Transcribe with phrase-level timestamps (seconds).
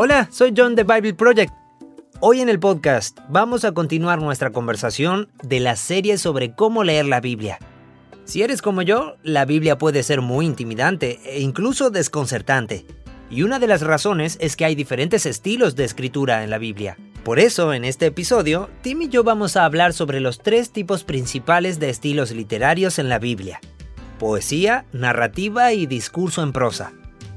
[0.00, 1.52] Hola, soy John de Bible Project.
[2.20, 7.06] Hoy en el podcast vamos a continuar nuestra conversación de la serie sobre cómo leer
[7.06, 7.58] la Biblia.
[8.24, 12.86] Si eres como yo, la Biblia puede ser muy intimidante e incluso desconcertante.
[13.28, 16.96] Y una de las razones es que hay diferentes estilos de escritura en la Biblia.
[17.24, 21.02] Por eso, en este episodio, Tim y yo vamos a hablar sobre los tres tipos
[21.02, 23.60] principales de estilos literarios en la Biblia.
[24.20, 26.92] Poesía, narrativa y discurso en prosa.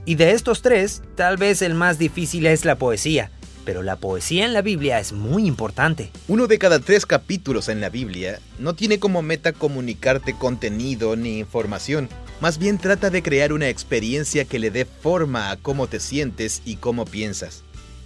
[0.05, 3.29] Y de estos tres, tal vez el más difícil es la poesía,
[3.65, 6.09] pero la poesía en la Biblia es muy importante.
[6.27, 11.37] Uno de cada tres capítulos en la Biblia no tiene como meta comunicarte contenido ni
[11.37, 12.09] información,
[12.39, 16.63] más bien trata de crear una experiencia que le dé forma a cómo te sientes
[16.65, 17.63] y cómo piensas.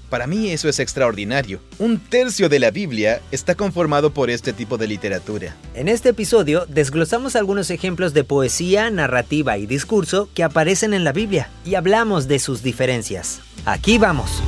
[0.10, 1.60] Para mí eso es extraordinario.
[1.80, 5.56] Un tercio de la Biblia está conformado por este tipo de literatura.
[5.74, 11.12] En este episodio desglosamos algunos ejemplos de poesía, narrativa y discurso que aparecen en la
[11.12, 13.42] Biblia y hablamos de sus diferencias.
[13.66, 14.42] Aquí vamos.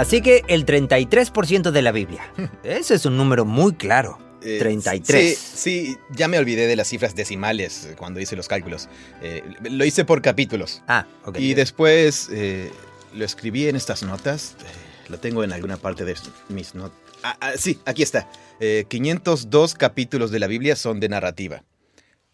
[0.00, 2.32] Así que el 33% de la Biblia.
[2.64, 4.18] Ese es un número muy claro.
[4.42, 5.36] Eh, 33.
[5.36, 8.88] Sí, sí, ya me olvidé de las cifras decimales cuando hice los cálculos.
[9.20, 10.82] Eh, lo hice por capítulos.
[10.88, 11.38] Ah, ok.
[11.38, 12.70] Y después eh,
[13.14, 14.56] lo escribí en estas notas.
[14.60, 16.14] Eh, lo tengo en alguna parte de
[16.48, 16.98] mis notas.
[17.22, 18.26] Ah, ah, sí, aquí está.
[18.58, 21.62] Eh, 502 capítulos de la Biblia son de narrativa.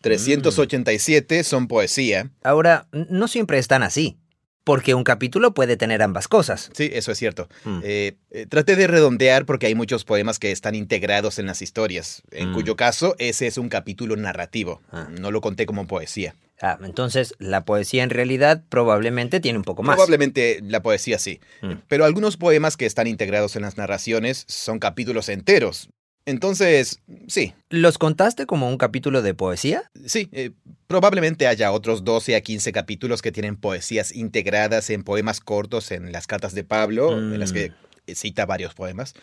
[0.03, 2.31] 387 son poesía.
[2.45, 4.19] Ahora, no siempre están así.
[4.67, 6.71] Porque un capítulo puede tener ambas cosas.
[6.75, 7.49] Sí, eso es cierto.
[7.65, 7.81] Mm.
[7.85, 12.23] Eh, eh, traté de redondear porque hay muchos poemas que están integrados en las historias,
[12.33, 12.55] en Mm.
[12.55, 14.83] cuyo caso ese es un capítulo narrativo.
[14.91, 15.07] Ah.
[15.21, 16.35] No lo conté como poesía.
[16.61, 19.95] Ah, entonces la poesía en realidad probablemente tiene un poco más.
[19.95, 21.39] Probablemente la poesía sí.
[21.63, 21.75] Mm.
[21.87, 25.91] Pero algunos poemas que están integrados en las narraciones son capítulos enteros.
[26.27, 29.91] Entonces, sí, ¿Los contaste como un capítulo de poesía?
[30.05, 30.51] sí, eh,
[30.89, 36.11] probablemente haya otros 12 a 15 capítulos que tienen poesías integradas en poemas cortos en
[36.13, 37.73] las cartas de Pablo, en las que
[38.13, 39.15] cita varios poemas,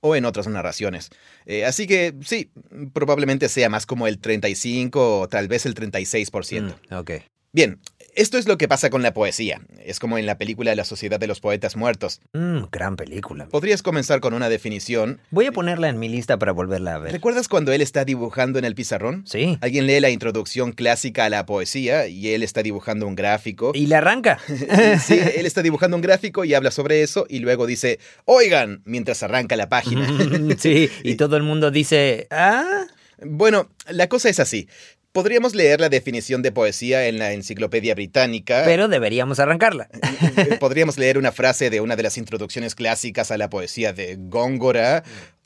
[0.00, 1.10] o en otras narraciones.
[1.46, 2.50] Eh, así que sí,
[2.92, 6.74] probablemente sea más como el 35 o tal vez el 36%.
[6.90, 7.10] Mm, ok.
[7.52, 7.80] Bien,
[8.18, 9.60] esto es lo que pasa con la poesía.
[9.84, 12.20] Es como en la película La Sociedad de los Poetas Muertos.
[12.32, 13.46] Mm, gran película.
[13.46, 15.20] Podrías comenzar con una definición.
[15.30, 17.12] Voy a ponerla en mi lista para volverla a ver.
[17.12, 19.22] ¿Recuerdas cuando él está dibujando en el pizarrón?
[19.24, 19.56] Sí.
[19.60, 23.70] Alguien lee la introducción clásica a la poesía y él está dibujando un gráfico.
[23.74, 24.38] Y la arranca.
[24.98, 29.22] Sí, él está dibujando un gráfico y habla sobre eso y luego dice, oigan, mientras
[29.22, 30.08] arranca la página.
[30.58, 32.86] sí, y todo el mundo dice, ah,
[33.24, 34.68] bueno, la cosa es así.
[35.12, 38.62] Podríamos leer la definición de poesía en la Enciclopedia Británica.
[38.64, 39.88] pero deberíamos arrancarla.
[40.36, 44.16] Eh, Podríamos leer una frase de una de las introducciones clásicas a la poesía de
[44.18, 45.02] Góngora.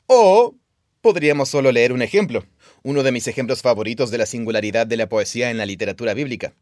[0.07, 0.55] O
[1.01, 2.45] podríamos solo leer un ejemplo.
[2.83, 6.53] Uno de mis ejemplos favoritos de la singularidad de la poesía en la literatura bíblica.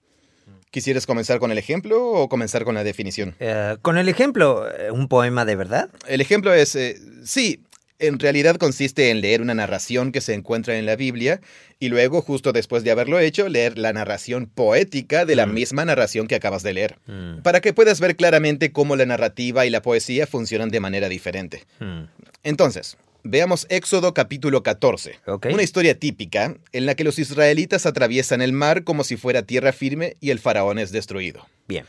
[0.69, 3.35] ¿Quisieras comenzar con el ejemplo o comenzar con la definición?
[3.39, 5.89] Eh, con el ejemplo, eh, ¿un poema de verdad?
[6.07, 6.95] El ejemplo es, eh,
[7.25, 7.61] sí,
[8.01, 11.39] en realidad consiste en leer una narración que se encuentra en la Biblia
[11.79, 15.53] y luego, justo después de haberlo hecho, leer la narración poética de la Mm.
[15.53, 16.97] misma narración que acabas de leer.
[17.07, 21.07] Mm, Para que puedas ver claramente cómo la narrativa y la poesía funcionan de manera
[21.09, 21.63] diferente.
[21.79, 22.01] mm,
[22.43, 25.19] Entonces, veamos Éxodo capítulo 14.
[25.27, 25.47] Ok.
[25.53, 29.71] Una historia típica en la que los israelitas atraviesan el mar como si fuera tierra
[29.73, 31.47] firme y el faraón es destruido.
[31.67, 31.85] Bien.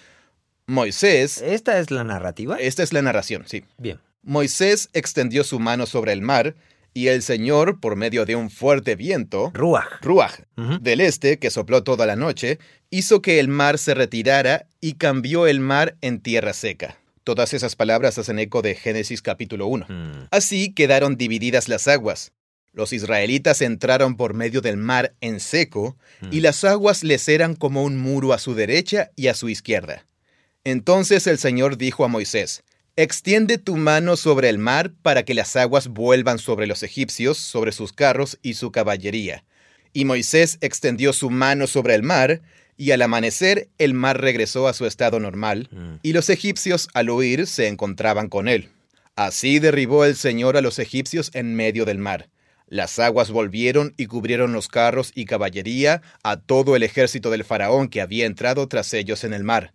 [0.66, 2.56] Moisés, ¿Esta es la narrativa?
[2.60, 3.64] esta es la narración, sí.
[3.78, 3.98] Bien.
[4.22, 6.54] Moisés extendió su mano sobre el mar
[6.94, 10.02] y el Señor, por medio de un fuerte viento, Ruach.
[10.02, 10.40] Ruach,
[10.80, 12.58] del este, que sopló toda la noche,
[12.90, 16.98] hizo que el mar se retirara y cambió el mar en tierra seca.
[17.24, 19.86] Todas esas palabras hacen eco de Génesis capítulo 1.
[19.88, 22.32] Mm, Así quedaron divididas las aguas.
[22.74, 25.96] Los israelitas entraron por medio del mar en seco,
[26.30, 26.42] y Mm.
[26.42, 30.06] las aguas les eran como un muro a su derecha y a su izquierda.
[30.64, 32.62] Entonces el Señor dijo a Moisés,
[32.94, 37.72] Extiende tu mano sobre el mar para que las aguas vuelvan sobre los egipcios, sobre
[37.72, 39.44] sus carros y su caballería.
[39.94, 42.42] Y Moisés extendió su mano sobre el mar,
[42.76, 46.00] y al amanecer el mar regresó a su estado normal, mm.
[46.02, 48.68] y los egipcios al huir se encontraban con él.
[49.16, 52.28] Así derribó el Señor a los egipcios en medio del mar.
[52.66, 57.88] Las aguas volvieron y cubrieron los carros y caballería a todo el ejército del faraón
[57.88, 59.72] que había entrado tras ellos en el mar.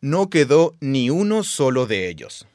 [0.00, 2.46] No quedó ni uno solo de ellos.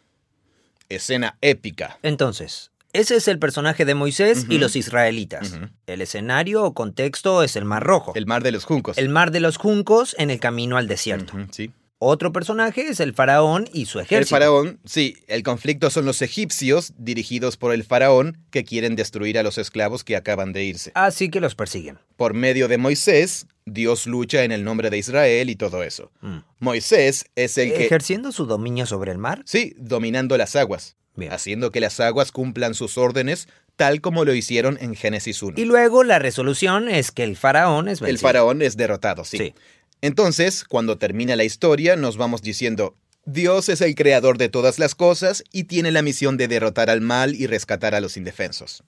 [0.89, 1.97] Escena épica.
[2.03, 5.53] Entonces, ese es el personaje de Moisés y los israelitas.
[5.87, 8.13] El escenario o contexto es el Mar Rojo.
[8.15, 8.97] El mar de los juncos.
[8.97, 11.33] El mar de los juncos en el camino al desierto.
[11.51, 11.71] Sí.
[11.97, 14.35] Otro personaje es el faraón y su El ejército.
[14.35, 19.43] faraón, sí, el conflicto son los egipcios, dirigidos por el faraón, que quieren destruir a
[19.43, 20.91] los esclavos que acaban de irse.
[20.93, 21.97] Así que los persiguen.
[22.17, 26.11] Por medio de Moisés, Dios lucha en el nombre de Israel y todo eso.
[26.21, 26.37] Mm.
[26.59, 27.85] Moisés es el que...
[27.85, 29.41] ¿Ejerciendo su dominio sobre el mar?
[29.45, 31.31] Sí, dominando las aguas, Bien.
[31.33, 35.55] haciendo que las aguas cumplan sus órdenes tal como lo hicieron en Génesis 1.
[35.59, 38.27] Y luego la resolución es que el faraón es El vencido.
[38.27, 39.37] faraón es derrotado, sí.
[39.37, 39.53] Sí.
[40.01, 42.95] Entonces, cuando termina la historia, nos vamos diciendo,
[43.25, 47.01] Dios es el creador de todas las cosas y tiene la misión de derrotar al
[47.01, 48.83] mal y rescatar a los indefensos.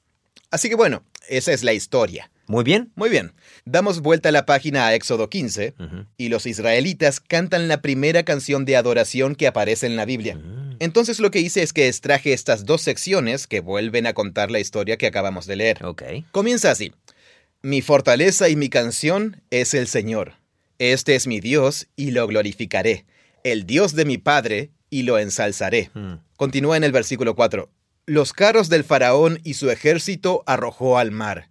[0.51, 2.29] Así que bueno, esa es la historia.
[2.47, 2.91] Muy bien.
[2.95, 3.33] Muy bien,
[3.65, 6.05] damos vuelta a la página a Éxodo 15 Ujú.
[6.17, 10.35] y los israelitas cantan la primera canción de adoración que aparece en la Biblia.
[10.35, 10.77] Mm.
[10.79, 14.59] Entonces lo que hice es que extraje estas dos secciones que vuelven a contar la
[14.59, 15.83] historia que acabamos de leer.
[15.85, 16.03] Ok.
[16.31, 16.93] Comienza así.
[17.61, 20.33] Mi fortaleza y mi canción es el Señor.
[20.79, 23.05] Este es mi Dios y lo glorificaré.
[23.43, 25.89] El Dios de mi Padre y lo ensalzaré.
[25.93, 26.13] Mm.
[26.37, 27.69] Continúa en el versículo 4.
[28.05, 31.49] Los carros del faraón y su ejército arrojó al mar,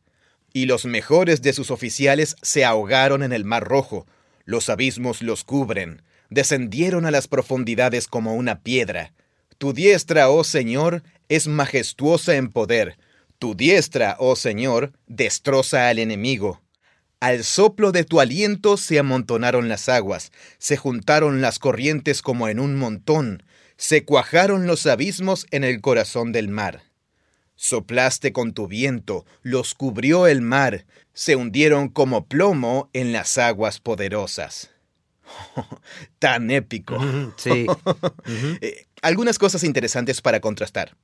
[0.56, 4.06] y los mejores de sus oficiales se ahogaron en el mar rojo.
[4.47, 6.00] Los abismos los cubren,
[6.31, 9.12] descendieron a las profundidades como una piedra.
[9.58, 12.97] Tu diestra, oh Señor, es majestuosa en poder.
[13.38, 16.62] Tu diestra, oh Señor, destroza al enemigo.
[17.20, 22.61] Al soplo de tu aliento se amontonaron las aguas, se juntaron las corrientes como en
[22.61, 23.43] un montón,
[23.76, 26.82] se cuajaron los abismos en el corazón del mar.
[27.56, 33.81] Soplaste con tu viento, los cubrió el mar, se hundieron como plomo en las aguas
[33.81, 34.70] poderosas.
[36.19, 36.99] Tan épico.
[37.37, 37.67] Sí.
[38.61, 40.97] Eh, algunas cosas interesantes para contrastar.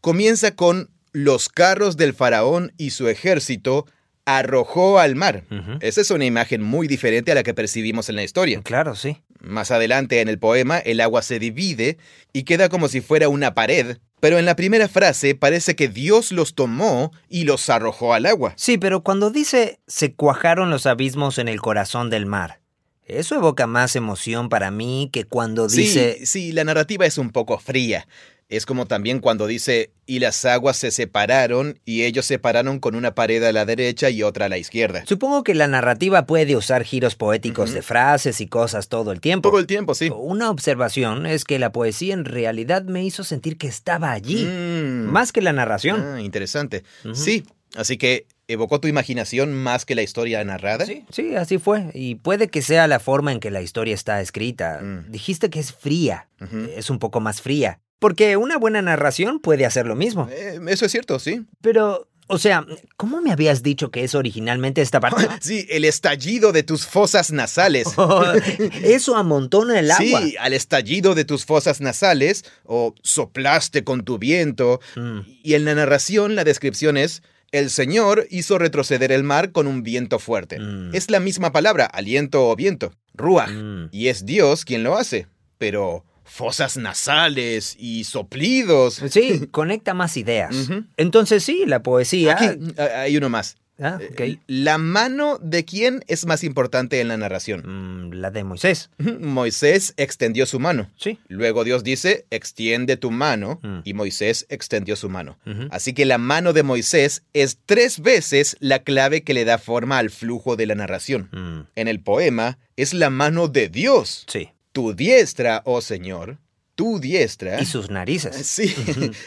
[0.00, 3.86] Comienza con los carros del faraón y su ejército
[4.26, 5.44] arrojó al mar.
[5.80, 8.60] Esa es una imagen muy diferente a la que percibimos en la historia.
[8.62, 9.18] Claro, sí.
[9.40, 11.98] Más adelante en el poema, el agua se divide
[12.32, 16.32] y queda como si fuera una pared, pero en la primera frase parece que Dios
[16.32, 18.54] los tomó y los arrojó al agua.
[18.56, 22.62] Sí, pero cuando dice se cuajaron los abismos en el corazón del mar,
[23.04, 26.16] eso evoca más emoción para mí que cuando dice...
[26.20, 28.08] Sí, sí, la narrativa es un poco fría.
[28.48, 33.14] Es como también cuando dice, y las aguas se separaron, y ellos separaron con una
[33.14, 35.02] pared a la derecha y otra a la izquierda.
[35.06, 39.48] Supongo que la narrativa puede usar giros poéticos de frases y cosas todo el tiempo.
[39.48, 40.10] Todo el tiempo, sí.
[40.14, 45.10] Una observación es que la poesía en realidad me hizo sentir que estaba allí, Mm.
[45.10, 46.02] más que la narración.
[46.02, 46.84] Ah, interesante.
[47.14, 47.44] Sí,
[47.76, 50.84] así que evocó tu imaginación más que la historia narrada.
[50.84, 51.90] Sí, sí, así fue.
[51.94, 54.80] Y puede que sea la forma en que la historia está escrita.
[54.82, 55.10] Mm.
[55.10, 56.28] Dijiste que es fría.
[56.76, 57.80] Es un poco más fría.
[58.04, 60.28] Porque una buena narración puede hacer lo mismo.
[60.30, 61.46] Eh, eso es cierto, sí.
[61.62, 62.66] Pero, o sea,
[62.98, 65.26] ¿cómo me habías dicho que es originalmente esta parte?
[65.40, 67.88] Sí, el estallido de tus fosas nasales.
[68.84, 70.20] Eso amontona el agua.
[70.20, 74.80] Sí, al estallido de tus fosas nasales, o soplaste con tu viento.
[74.96, 75.20] Mm.
[75.42, 77.22] Y en la narración la descripción es,
[77.52, 80.58] el Señor hizo retroceder el mar con un viento fuerte.
[80.58, 80.94] Mm.
[80.94, 83.48] Es la misma palabra, aliento o viento, ruach.
[83.50, 83.88] Mm.
[83.92, 85.26] Y es Dios quien lo hace.
[85.56, 89.02] Pero fosas nasales y soplidos.
[89.10, 90.54] Sí, conecta más ideas.
[90.96, 92.34] Entonces sí, la poesía...
[92.34, 93.56] Aquí hay uno más.
[93.80, 94.40] Ah, Eh, ok.
[94.46, 97.62] La mano de quién es más importante en la narración.
[98.08, 98.88] Mm, la de Moisés.
[98.98, 100.90] Moisés extendió su mano.
[100.96, 101.18] Sí.
[101.26, 103.80] Luego Dios dice, extiende tu mano, Mm.
[103.82, 105.38] y Moisés extendió su mano.
[105.70, 109.98] Así que la mano de Moisés es tres veces la clave que le da forma
[109.98, 111.28] al flujo de la narración.
[111.32, 114.24] Mm, En el poema es la mano de Dios.
[114.28, 114.50] sí.
[114.74, 116.38] Tu diestra, oh Señor,
[116.74, 117.62] tu diestra.
[117.62, 118.34] Y sus narices.
[118.44, 118.74] Sí,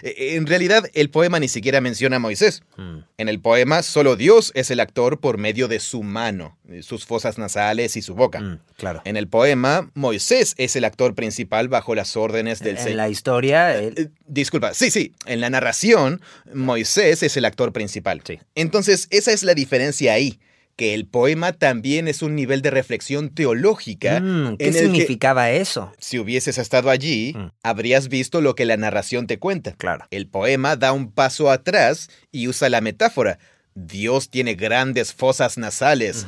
[0.03, 2.63] en realidad el poema ni siquiera menciona a Moisés.
[2.75, 7.05] Mm, En el poema solo Dios es el actor por medio de su mano, sus
[7.05, 8.41] fosas nasales y su boca.
[8.41, 9.01] mm, claro.
[9.05, 12.97] En el poema, Moisés es el actor principal bajo las órdenes del En Señor.
[12.97, 13.73] la historia...
[13.79, 16.19] él- Eh, Disculpa, sí, sí, en la narración,
[16.53, 18.21] Moisés es el actor principal.
[18.27, 18.39] Sí.
[18.55, 20.39] Entonces, esa es la diferencia ahí,
[20.77, 24.19] que el poema también es un nivel de reflexión teológica.
[24.21, 25.91] Mm, ¿Qué significaba eso?
[25.99, 27.47] Si hubieses estado allí, Mm.
[27.63, 29.73] habrías visto lo que la narración te cuenta.
[29.73, 30.05] Claro.
[30.11, 33.39] El poema da un paso atrás y usa la metáfora.
[33.73, 36.25] Dios tiene grandes fosas nasales.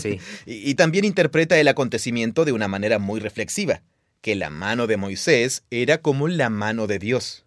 [0.00, 0.20] sí.
[0.46, 3.82] Y, y también interpreta el acontecimiento de una manera muy reflexiva,
[4.20, 7.44] que la mano de Moisés era como la mano de Dios.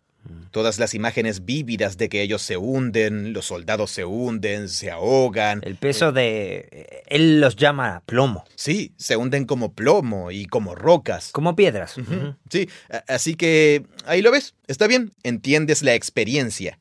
[0.51, 5.61] Todas las imágenes vívidas de que ellos se hunden, los soldados se hunden, se ahogan.
[5.63, 7.03] El peso de...
[7.07, 11.31] Él los llama plomo, Sí, se hunden como plomo y como rocas.
[11.31, 11.95] como piedras.
[12.49, 12.69] Sí,
[13.07, 16.77] así que ahí lo ves, está bien, entiendes la experiencia.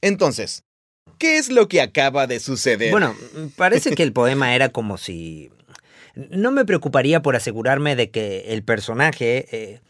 [0.00, 0.64] Entonces,
[1.18, 2.90] ¿qué es lo que acaba de suceder?
[2.92, 3.16] Bueno,
[3.56, 5.50] parece que el poema era como si
[6.14, 9.46] No me preocuparía por asegurarme de que el personaje...
[9.50, 9.80] eh,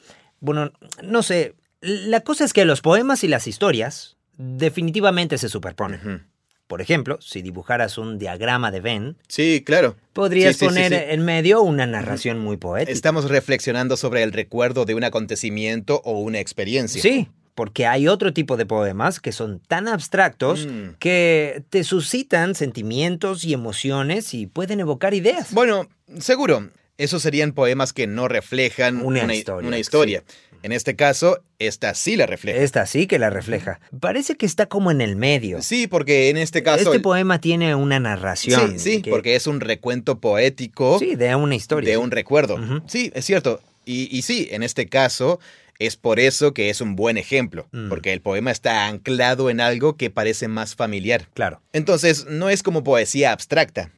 [0.41, 1.55] bueno, no sé.
[1.81, 6.27] La cosa es que los poemas y las historias definitivamente se superponen.
[6.67, 9.97] Por ejemplo, si dibujaras un diagrama de Venn, Sí, claro.
[10.13, 10.99] podrías Sí, sí, sí, poner sí.
[11.15, 12.93] en medio una narración muy poética.
[12.93, 17.01] Estamos reflexionando sobre el recuerdo de un acontecimiento o una experiencia.
[17.01, 20.91] Sí, porque hay otro tipo de poemas que son tan abstractos Mm.
[20.99, 25.53] que te suscitan sentimientos y emociones y pueden evocar ideas.
[25.53, 26.69] Bueno, seguro.
[26.99, 30.25] Esos serían poemas que no reflejan Una historia, una historia.
[30.69, 32.59] En este caso, esta sí la refleja.
[32.61, 33.81] Esta sí que la refleja.
[34.01, 35.63] Parece que está como en el medio.
[35.63, 36.83] Sí, porque en este caso...
[36.83, 38.73] este el- poema tiene una narración.
[38.73, 41.89] Sí, sí, que- porque es un recuento poético Sí, de una historia.
[41.91, 42.59] de un recuerdo.
[42.87, 43.61] Sí, es cierto.
[43.87, 45.41] Y, y sí, en este caso
[45.79, 47.89] es por eso que es un buen ejemplo, Mm.
[47.89, 51.29] porque el poema está anclado en algo que parece más familiar.
[51.33, 51.63] Claro.
[51.73, 53.91] Entonces, no es como poesía abstracta,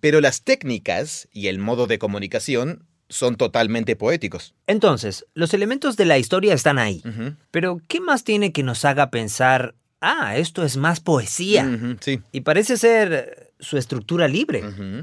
[0.00, 4.54] pero las técnicas y el modo de comunicación son totalmente poéticos.
[4.66, 7.02] Entonces, los elementos de la historia están ahí.
[7.50, 11.68] Pero, ¿qué más tiene que nos haga pensar, ah, esto es más poesía?
[12.00, 12.20] Sí.
[12.32, 14.62] Y parece ser su estructura libre.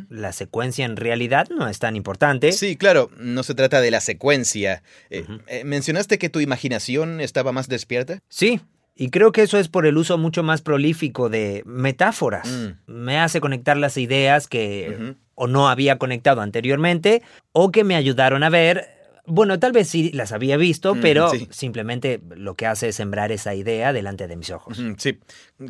[0.09, 2.51] La secuencia en realidad no es tan importante.
[2.51, 4.83] Sí, claro, no se trata de la secuencia.
[5.09, 8.19] Eh, eh, ¿Mencionaste que tu imaginación estaba más despierta?
[8.29, 8.61] Sí,
[8.95, 12.47] y creo que eso es por el uso mucho más prolífico de metáforas.
[12.47, 12.91] Mm.
[12.91, 17.21] Me hace conectar las ideas que o no había conectado anteriormente
[17.51, 18.89] o que me ayudaron a ver.
[19.25, 21.47] Bueno, tal vez sí las había visto, Mm, pero sí.
[21.49, 24.77] simplemente lo que hace es sembrar esa idea delante de mis ojos.
[24.97, 25.17] Sí,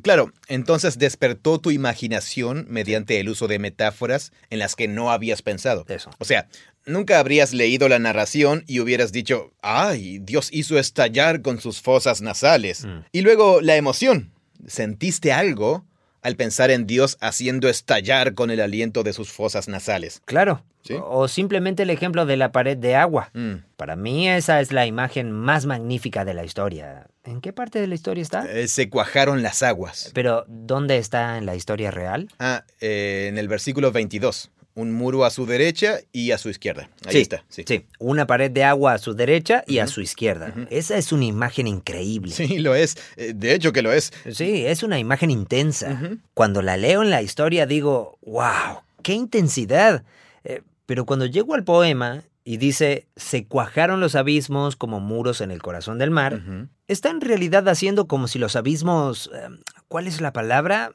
[0.02, 5.44] claro, entonces despertó tu imaginación mediante el uso de metáforas en las que no habías
[5.44, 5.86] pensado.
[5.88, 6.10] Eso.
[6.18, 6.48] O sea,
[6.86, 12.22] nunca habrías leído la narración y hubieras dicho, ay, Dios hizo estallar con sus fosas
[12.22, 12.86] nasales.
[12.86, 13.06] Mm.
[13.12, 14.32] Y luego la emoción.
[14.68, 15.86] ¿Sentiste algo
[16.22, 20.22] al pensar en Dios haciendo estallar con el aliento de sus fosas nasales?
[20.26, 20.64] Claro.
[20.84, 20.96] Sí.
[21.02, 23.30] O simplemente el ejemplo de la pared de agua.
[23.34, 23.64] Mm.
[23.78, 27.08] Para mí esa es la imagen más magnífica de la historia.
[27.24, 28.52] ¿En qué parte de la historia está?
[28.52, 30.12] Eh, se cuajaron las aguas.
[30.14, 32.28] Pero, ¿dónde está en la historia real?
[32.38, 34.52] Ah, eh, en el versículo 22.
[34.76, 36.90] Un muro a su derecha y a su izquierda.
[37.06, 37.44] Ahí sí, está.
[37.50, 37.64] Sí.
[37.68, 37.86] sí.
[38.00, 40.54] Una pared de agua a su derecha y a su izquierda.
[40.72, 42.32] Esa es una imagen increíble.
[42.34, 42.98] Sí, lo es.
[43.16, 44.12] Eh, De hecho que lo es.
[44.32, 46.00] Sí, es una imagen intensa.
[46.34, 50.04] Cuando la leo en la historia digo, wow, qué intensidad.
[50.44, 55.52] Eh, pero cuando llego al poema y dice, se cuajaron los abismos como muros en
[55.52, 56.42] el corazón del mar,
[56.88, 59.30] está en realidad haciendo como si los abismos...
[59.34, 59.48] eh,
[59.88, 60.92] ¿Cuál es la palabra?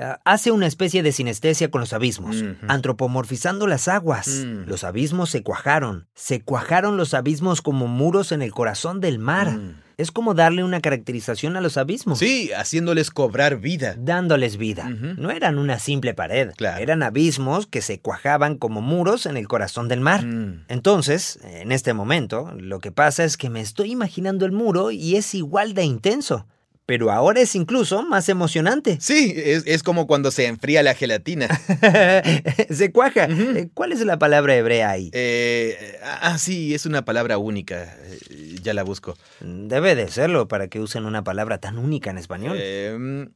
[0.00, 4.26] Ah, hace una especie de sinestesia con los abismos, antropomorfizando las aguas.
[4.44, 4.64] Mm.
[4.66, 6.08] Los abismos se cuajaron.
[6.14, 9.56] Se cuajaron los abismos como muros en el corazón del mar.
[10.02, 12.18] Es como darle una caracterización a los abismos.
[12.18, 13.94] Sí, haciéndoles cobrar vida.
[13.96, 14.88] Dándoles vida.
[14.88, 16.50] No eran una simple pared.
[16.56, 16.82] Claro.
[16.82, 20.26] Eran abismos que se cuajaban como muros en el corazón del mar.
[20.26, 20.64] Mm.
[20.66, 25.14] Entonces, en este momento, lo que pasa es que me estoy imaginando el muro y
[25.14, 26.46] es igual de intenso.
[26.84, 28.98] Pero ahora es incluso más emocionante.
[29.00, 31.48] Sí, es, es como cuando se enfría la gelatina.
[32.70, 33.26] se cuaja.
[33.30, 35.10] Eh, ¿Cuál es la palabra hebrea ahí?
[35.12, 37.96] Eh, ah, sí, es una palabra única.
[38.02, 39.16] Eh, ya la busco.
[39.40, 42.56] Debe de serlo para que usen una palabra tan única en español.
[42.60, 43.28] Eh,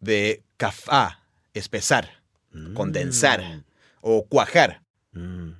[0.00, 1.20] de cafá,
[1.52, 2.20] espesar,
[2.52, 2.74] Mm.
[2.74, 3.62] condensar
[4.00, 4.82] o cuajar.
[5.12, 5.50] Mm.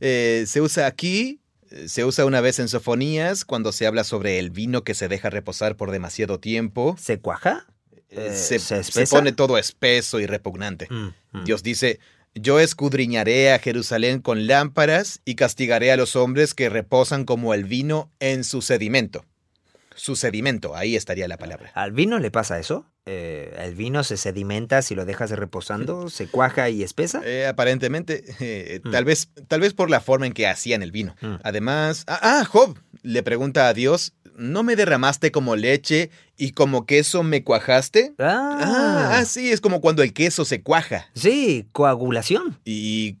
[0.00, 1.40] Eh, se usa aquí,
[1.86, 5.30] se usa una vez en sofonías cuando se habla sobre el vino que se deja
[5.30, 6.96] reposar por demasiado tiempo.
[6.98, 7.66] ¿Se cuaja?
[8.10, 10.86] Eh, Eh, se, ¿se se pone todo espeso y repugnante.
[10.90, 11.44] Mm, mm.
[11.44, 12.00] Dios dice,
[12.34, 17.64] yo escudriñaré a Jerusalén con lámparas y castigaré a los hombres que reposan como el
[17.64, 19.24] vino en su sedimento.
[19.94, 21.72] Su sedimento, ahí estaría la palabra.
[21.74, 22.86] ¿Al vino le pasa eso?
[23.10, 26.10] Eh, ¿El vino se sedimenta si lo dejas reposando?
[26.10, 27.22] ¿Se cuaja y espesa?
[27.24, 28.90] Eh, aparentemente, eh, Mm.
[28.90, 31.16] tal vez, tal vez por la forma en que hacían el vino.
[31.22, 31.36] Mm.
[31.42, 36.84] Además, ah, ah, Job le pregunta a Dios, ¿no me derramaste como leche y como
[36.84, 38.12] queso me cuajaste?
[38.18, 41.08] Ah, Ah, ah, sí, es como cuando el queso se cuaja.
[41.14, 42.58] sí, coagulación.
[42.64, 43.16] Y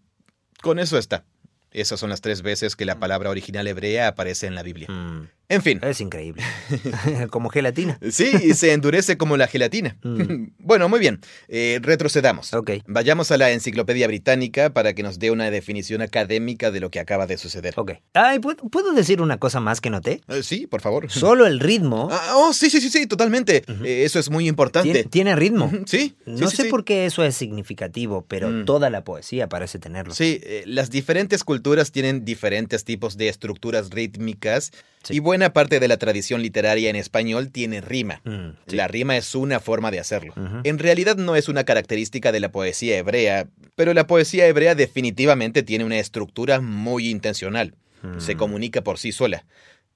[0.60, 1.24] con eso está.
[1.70, 4.88] Esas son las tres veces que la palabra original hebrea aparece en la Biblia.
[4.90, 6.42] Mm, En fin, es increíble.
[7.30, 7.98] Como gelatina.
[8.10, 9.96] sí, y se endurece como la gelatina.
[10.02, 10.48] Mm.
[10.68, 11.20] Bueno, muy bien.
[11.48, 12.52] Eh, retrocedamos.
[12.52, 12.70] Ok.
[12.86, 17.00] Vayamos a la Enciclopedia Británica para que nos dé una definición académica de lo que
[17.00, 17.72] acaba de suceder.
[17.78, 17.92] Ok.
[18.12, 20.20] Ay, ¿puedo, decir una cosa más que noté?
[20.28, 21.10] Eh, sí, por favor.
[21.10, 23.62] Solo el ritmo Ah, oh, sí, sí, sí, sí, totalmente.
[23.66, 23.82] Ujú.
[23.86, 24.90] Eh, eso es muy importante.
[24.92, 25.64] tiene, tiene ritmo.
[25.66, 26.68] Ujú, Sí, sí, No sí, sé sí.
[26.68, 28.64] por qué eso es significativo, pero Mm.
[28.66, 30.12] toda la poesía parece tenerlo.
[30.14, 34.70] Sí, eh, las diferentes culturas tienen diferentes tipos de estructuras rítmicas
[35.04, 35.14] Sí.
[35.14, 38.20] y buena parte de la tradición literaria en español tiene rima.
[38.24, 38.74] Mm, sí.
[38.76, 40.34] La rima es una forma de hacerlo.
[40.64, 45.62] En realidad no es una característica de la poesía hebrea, pero la poesía hebrea definitivamente
[45.62, 47.76] tiene una estructura muy intencional.
[48.18, 48.38] Se Mm.
[48.38, 49.46] comunica por sí sola.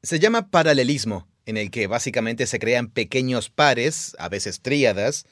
[0.05, 5.27] Se llama paralelismo, en el que básicamente se crean pequeños pares, a veces tríadas,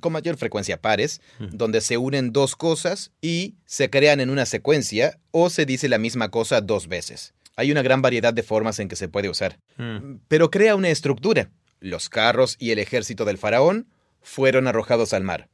[0.00, 1.50] con mayor frecuencia pares, Ujú.
[1.56, 5.98] donde se unen dos cosas y se crean en una secuencia o se dice la
[5.98, 7.32] misma cosa dos veces.
[7.56, 10.16] Hay una gran variedad de formas en que se puede usar Mm.
[10.28, 11.50] pero crea una estructura.
[11.80, 13.88] Los carros y el ejército del faraón
[14.22, 15.48] fueron arrojados al mar.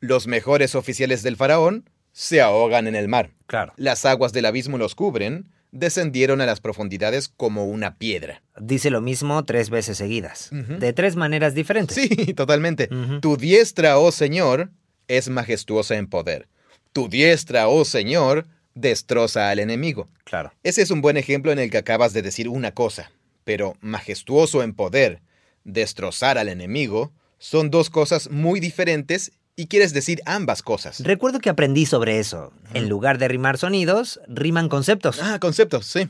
[0.00, 3.30] Los mejores oficiales del faraón se ahogan en el mar.
[3.46, 3.72] Claro.
[3.76, 8.42] Las aguas del abismo los cubren, descendieron a las profundidades como una piedra.
[8.58, 10.48] Dice lo mismo tres veces seguidas.
[10.50, 11.96] De tres maneras diferentes.
[11.96, 12.88] Sí, totalmente.
[13.20, 14.70] Tu diestra, oh Señor,
[15.08, 16.48] es majestuosa en poder.
[16.92, 18.46] Tu diestra, oh Señor,
[18.80, 20.08] destroza al enemigo.
[20.24, 20.52] Claro.
[20.62, 23.10] Ese es un buen ejemplo en el que acabas de decir una cosa,
[23.44, 25.20] pero majestuoso en poder,
[25.64, 31.00] destrozar al enemigo, son dos cosas muy diferentes y quieres decir ambas cosas.
[31.00, 32.52] Recuerdo que aprendí sobre eso.
[32.74, 35.18] En lugar de rimar sonidos, riman conceptos.
[35.20, 36.08] Ah, conceptos, sí.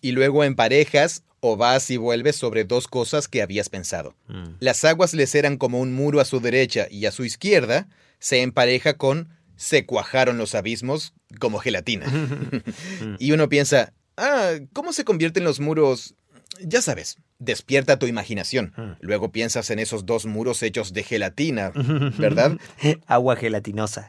[0.00, 4.16] Y luego en parejas o vas y vuelves sobre dos cosas que habías pensado.
[4.26, 4.54] Mm.
[4.58, 7.86] Las aguas les eran como un muro a su derecha y a su izquierda
[8.18, 12.06] se empareja con se cuajaron los abismos como gelatina.
[13.18, 16.14] y uno piensa, ah, ¿cómo se convierten los muros?
[16.60, 18.72] Ya sabes, despierta tu imaginación.
[18.76, 18.92] Mm.
[19.00, 21.72] Luego piensas en esos dos muros hechos de gelatina,
[22.18, 22.56] ¿verdad?
[23.06, 24.06] Agua gelatinosa.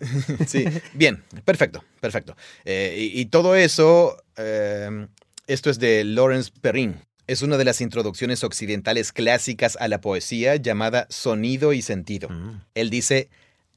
[0.48, 2.38] Sí, bien, perfecto, perfecto.
[2.64, 5.08] Eh, y, y todo eso, eh,
[5.48, 6.96] esto es de Lawrence Perrin.
[7.26, 12.30] Es una de las introducciones occidentales clásicas a la poesía llamada Sonido y Sentido.
[12.30, 12.62] Mm.
[12.76, 13.30] Él dice,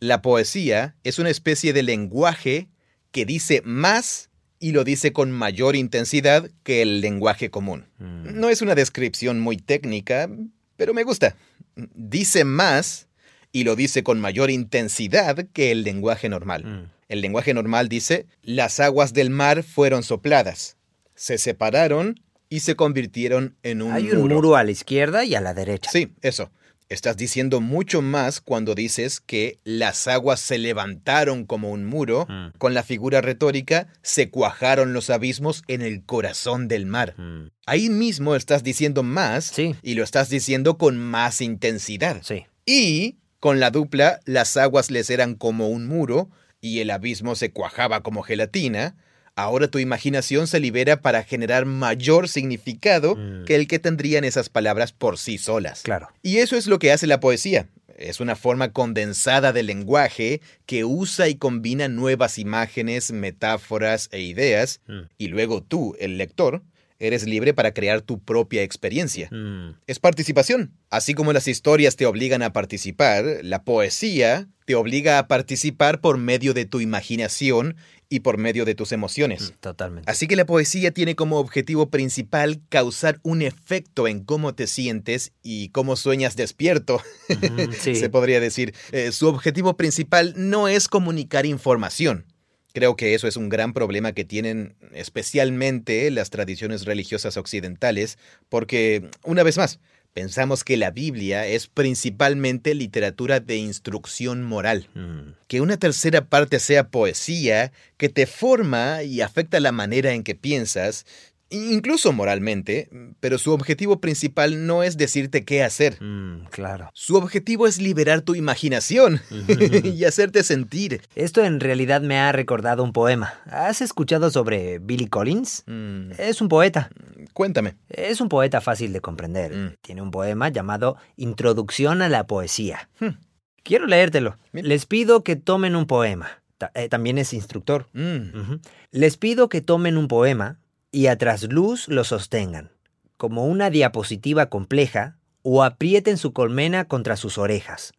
[0.02, 2.66] la poesía es una especie de lenguaje
[3.12, 7.86] que dice más y lo dice con mayor intensidad que el lenguaje común.
[7.98, 8.40] Mm.
[8.40, 10.28] No es una descripción muy técnica,
[10.76, 11.36] pero me gusta.
[11.76, 13.06] Dice más
[13.52, 16.64] y lo dice con mayor intensidad que el lenguaje normal.
[16.64, 16.90] Mm.
[17.08, 20.78] El lenguaje normal dice, las aguas del mar fueron sopladas,
[21.14, 25.40] se separaron y se convirtieron en un Hay un muro a la izquierda y a
[25.40, 25.92] la derecha.
[25.92, 26.50] Sí, eso.
[26.92, 32.58] Estás diciendo mucho más cuando dices que las aguas se levantaron como un muro, Mm.
[32.58, 37.14] con la figura retórica, se cuajaron los abismos en el corazón del mar.
[37.16, 37.48] Mm.
[37.66, 39.74] Ahí mismo estás diciendo más Sí.
[39.82, 42.20] y lo estás diciendo con más intensidad.
[42.22, 42.44] Sí.
[42.66, 46.28] Y con la dupla, las aguas les eran como un muro
[46.60, 48.94] y el abismo se cuajaba como gelatina.
[49.34, 53.44] Ahora tu imaginación se libera para generar mayor significado Mm.
[53.44, 55.82] que el que tendrían esas palabras por sí solas.
[55.82, 56.08] Claro.
[56.22, 57.68] Y eso es lo que hace la poesía.
[57.96, 64.80] Es una forma condensada del lenguaje que usa y combina nuevas imágenes, metáforas e ideas,
[64.86, 65.00] Mm.
[65.18, 66.62] y luego tú, el lector,
[66.98, 69.28] eres libre para crear tu propia experiencia.
[69.32, 69.76] Mm.
[69.86, 70.72] Es participación.
[70.90, 76.16] Así como las historias te obligan a participar, la poesía te obliga a participar por
[76.18, 77.76] medio de tu imaginación
[78.12, 79.52] y por medio de tus emociones.
[79.52, 80.10] Mm, Totalmente.
[80.10, 85.32] Así que la poesía tiene como objetivo principal causar un efecto en cómo te sientes
[85.42, 87.00] y cómo sueñas despierto,
[87.80, 87.94] sí.
[87.94, 88.74] se podría decir.
[88.92, 92.26] Eh, su objetivo principal no es comunicar información.
[92.74, 98.18] Creo que eso es un gran problema que tienen especialmente las tradiciones religiosas occidentales,
[98.50, 99.80] porque, una vez más,
[100.12, 105.34] pensamos que la Biblia es principalmente literatura de instrucción moral Mm.
[105.48, 110.34] que una tercera parte sea poesía, que te forma y afecta la manera en que
[110.34, 111.06] piensas,
[111.52, 112.88] incluso moralmente,
[113.20, 116.02] pero su objetivo principal no es decirte qué hacer.
[116.02, 116.90] Mm, claro.
[116.94, 119.20] Su objetivo es liberar tu imaginación
[119.84, 121.02] y hacerte sentir.
[121.14, 123.34] Esto en realidad me ha recordado un poema.
[123.46, 125.64] ¿Has escuchado sobre Billy Collins?
[125.66, 126.90] Mm, Es un poeta.
[127.32, 127.76] cuéntame.
[127.88, 129.54] Es un poeta fácil de comprender.
[129.54, 129.74] Mm.
[129.82, 132.88] Tiene un poema llamado Introducción a la Poesía.
[133.00, 133.18] Hmm.
[133.64, 134.38] Quiero leértelo.
[134.52, 136.42] Les pido que tomen un poema.
[136.58, 137.88] Ta- eh, también es instructor.
[137.92, 138.56] Mm.
[138.90, 140.58] Les pido que tomen un poema
[140.92, 142.70] y a trasluz lo sostengan,
[143.16, 147.92] como una diapositiva compleja, o aprieten su colmena contra sus orejas.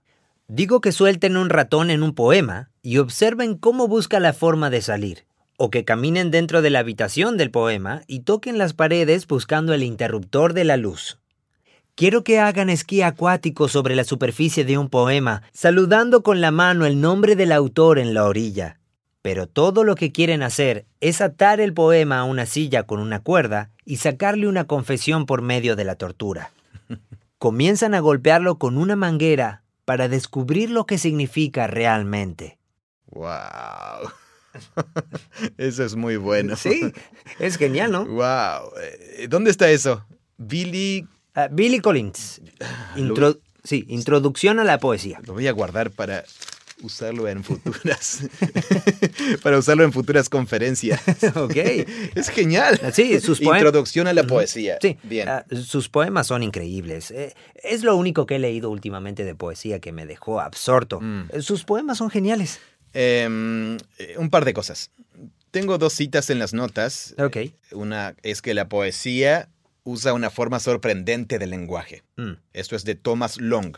[0.48, 4.82] Digo que suelten un ratón en un poema y observen cómo busca la forma de
[4.82, 5.26] salir,
[5.58, 9.84] o que caminen dentro de la habitación del poema y toquen las paredes buscando el
[9.84, 11.20] interruptor de la luz.
[11.96, 16.86] Quiero que hagan esquí acuático sobre la superficie de un poema, saludando con la mano
[16.86, 18.80] el nombre del autor en la orilla.
[19.24, 23.20] Pero todo lo que quieren hacer es atar el poema a una silla con una
[23.22, 26.52] cuerda y sacarle una confesión por medio de la tortura.
[27.40, 32.58] Comienzan a golpearlo con una manguera para descubrir lo que significa realmente.
[33.08, 34.12] wow.
[35.58, 36.56] Eso es muy bueno.
[36.56, 36.92] Sí,
[37.40, 38.06] es genial, ¿no?
[38.06, 38.72] Wow.
[38.82, 40.06] Eh, ¿Dónde está eso?
[40.38, 41.08] Billy.
[41.34, 42.40] Ah, Billy Collins.
[42.96, 45.20] Intro- sí, introducción a la poesía.
[45.26, 46.24] Lo voy a guardar para
[46.82, 48.22] usarlo en futuras.
[49.44, 51.02] para usarlo en futuras conferencias.
[51.36, 51.56] ok.
[52.16, 52.80] Es genial.
[52.94, 53.60] Sí, sus poemas.
[53.62, 54.78] Introducción a la poesía.
[54.82, 55.30] Sí, Bien.
[55.30, 57.12] ah, sus poemas son increíbles.
[57.12, 61.00] Eh, es lo único que he leído últimamente de poesía que me dejó absorto.
[61.02, 61.30] Mm.
[61.32, 62.60] Eh, Sus poemas son geniales.
[62.94, 64.92] Em, eh, un par de cosas.
[65.52, 67.16] Tengo dos citas en las notas.
[67.18, 67.38] Ok.
[67.72, 69.50] Una es que la poesía
[69.84, 72.04] usa una forma sorprendente del lenguaje.
[72.18, 72.34] Mm.
[72.54, 73.78] Esto es de Thomas Long.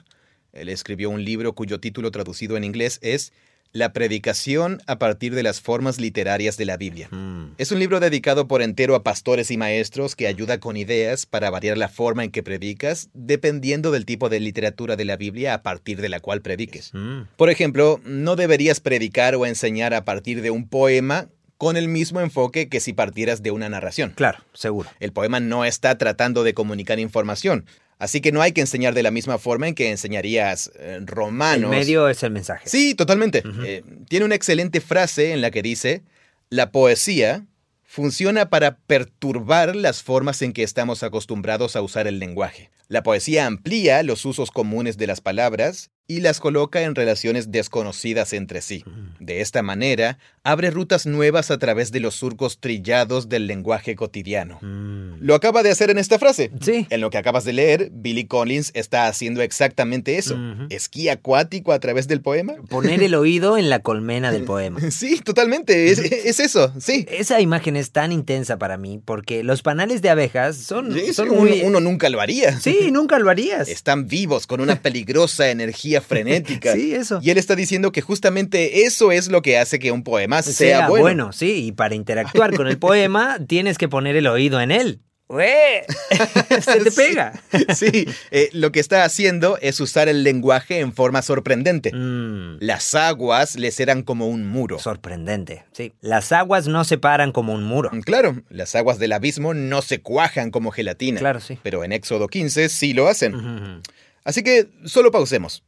[0.55, 3.33] Él escribió un libro cuyo título traducido en inglés es
[3.71, 7.09] La predicación a partir de las formas literarias de la Biblia.
[7.11, 7.55] Mm.
[7.57, 11.49] Es un libro dedicado por entero a pastores y maestros que ayuda con ideas para
[11.49, 15.61] variar la forma en que predicas dependiendo del tipo de literatura de la Biblia a
[15.61, 16.91] partir de la cual prediques.
[16.93, 17.23] Mm.
[17.35, 22.19] Por ejemplo, no deberías predicar o enseñar a partir de un poema con el mismo
[22.19, 24.11] enfoque que si partieras de una narración.
[24.15, 24.89] Claro, seguro.
[24.99, 27.65] El poema no está tratando de comunicar información,
[28.05, 31.71] así que no hay que enseñar de la misma forma en que enseñarías eh, romanos.
[31.71, 32.67] El medio es el mensaje.
[32.69, 33.43] Sí, totalmente.
[33.65, 36.03] Eh, tiene una excelente frase en la que dice,
[36.49, 37.45] la poesía
[37.83, 42.69] funciona para perturbar las formas en que estamos acostumbrados a usar el lenguaje.
[42.87, 48.33] La poesía amplía los usos comunes de las palabras y las coloca en relaciones desconocidas
[48.33, 48.83] entre sí.
[48.85, 49.23] Mm.
[49.23, 54.59] De esta manera, abre rutas nuevas a través de los surcos trillados del lenguaje cotidiano.
[54.61, 55.15] Mm.
[55.21, 56.51] Lo acaba de hacer en esta frase.
[56.61, 56.85] Sí.
[56.91, 60.37] En lo que acabas de leer, Billy Collins está haciendo exactamente eso.
[60.69, 62.53] Esquí acuático a través del poema.
[62.69, 64.79] Poner el oído en la colmena del poema.
[64.91, 65.89] Sí, totalmente.
[65.89, 67.07] Es, es eso, sí.
[67.09, 71.13] Esa imagen es tan intensa para mí porque los panales de abejas son, Sí, sí,
[71.13, 71.61] son uno, muy...
[71.63, 72.59] uno nunca lo haría.
[72.59, 73.67] Sí, nunca lo harías.
[73.67, 76.73] Están vivos con una peligrosa energía frenética.
[76.73, 77.19] Sí, eso.
[77.21, 80.53] Y él está diciendo que justamente eso es lo que hace que un poema sea,
[80.53, 81.03] sea bueno.
[81.03, 81.31] bueno.
[81.33, 85.01] sí, y para interactuar con el poema tienes que poner el oído en él.
[86.61, 86.95] Se te Sí.
[86.95, 87.33] pega.
[87.75, 91.91] Sí, eh, lo que está haciendo es usar el lenguaje en forma sorprendente.
[91.93, 94.77] Mm, Las aguas les eran como un muro.
[94.79, 95.93] sorprendente, sí.
[96.01, 97.89] Las aguas no se paran como un muro.
[98.05, 101.19] Claro, las aguas del abismo no se cuajan como gelatina.
[101.19, 101.57] Claro, sí.
[101.63, 103.81] Pero en Éxodo 15 sí lo hacen.
[104.23, 105.63] Así que solo pausemos.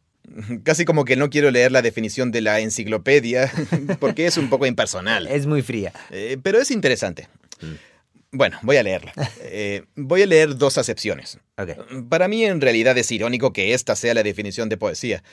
[0.64, 3.50] Casi como que no quiero leer la definición de la enciclopedia,
[4.00, 5.26] porque es un poco impersonal.
[5.28, 5.94] Es muy fría.
[6.12, 7.28] Eh, pero es interesante.
[7.62, 7.74] Mm.
[8.32, 9.14] Bueno, voy a leerla.
[9.50, 11.40] Eh, voy a leer dos acepciones.
[12.10, 15.24] Para mí en realidad es irónico que esta sea la definición de poesía.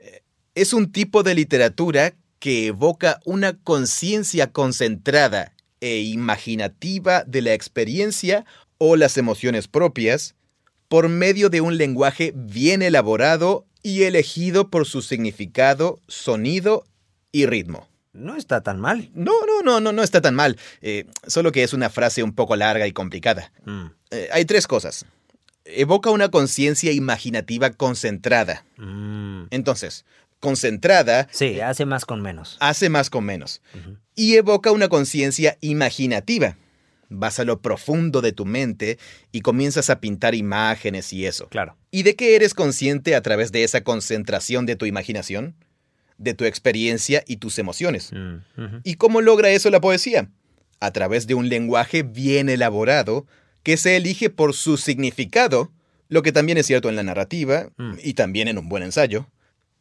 [0.00, 0.22] Eh,
[0.54, 8.44] Es un tipo de literatura que evoca una conciencia concentrada e imaginativa de la experiencia
[8.78, 10.34] o las emociones propias
[10.88, 16.84] por medio de un lenguaje bien elaborado y elegido por su significado, sonido
[17.32, 17.88] y ritmo.
[18.12, 19.10] No está tan mal.
[19.14, 20.58] No, no, no, no, no está tan mal.
[20.82, 23.52] Eh, solo que es una frase un poco larga y complicada.
[23.64, 25.06] Mm, Eh, hay tres cosas.
[25.64, 28.64] Evoca una conciencia imaginativa concentrada.
[28.76, 29.44] mm.
[29.50, 30.04] Entonces,
[30.40, 32.56] concentrada Sí, hace más con menos.
[32.60, 33.62] hace más con menos.
[34.14, 36.56] Y evoca una conciencia imaginativa.
[37.08, 38.98] Vas a lo profundo de tu mente
[39.32, 41.46] y comienzas a pintar imágenes y eso.
[41.48, 41.76] Claro.
[41.90, 45.54] ¿Y de qué eres consciente a través de esa concentración de tu imaginación?
[46.22, 48.10] De tu experiencia y tus emociones.
[48.12, 48.76] Mm.
[48.84, 50.30] ¿Y cómo logra eso la poesía?
[50.80, 53.26] A través de un lenguaje bien elaborado
[53.62, 55.70] que se elige por su significado,
[56.08, 57.94] lo que también es cierto en la narrativa Mm.
[58.02, 59.26] y también en un buen ensayo,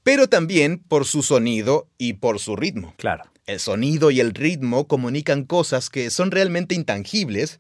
[0.04, 2.94] pero también por su sonido y por su ritmo.
[2.98, 3.24] Claro.
[3.46, 7.60] El sonido y el ritmo comunican cosas que son realmente intangibles,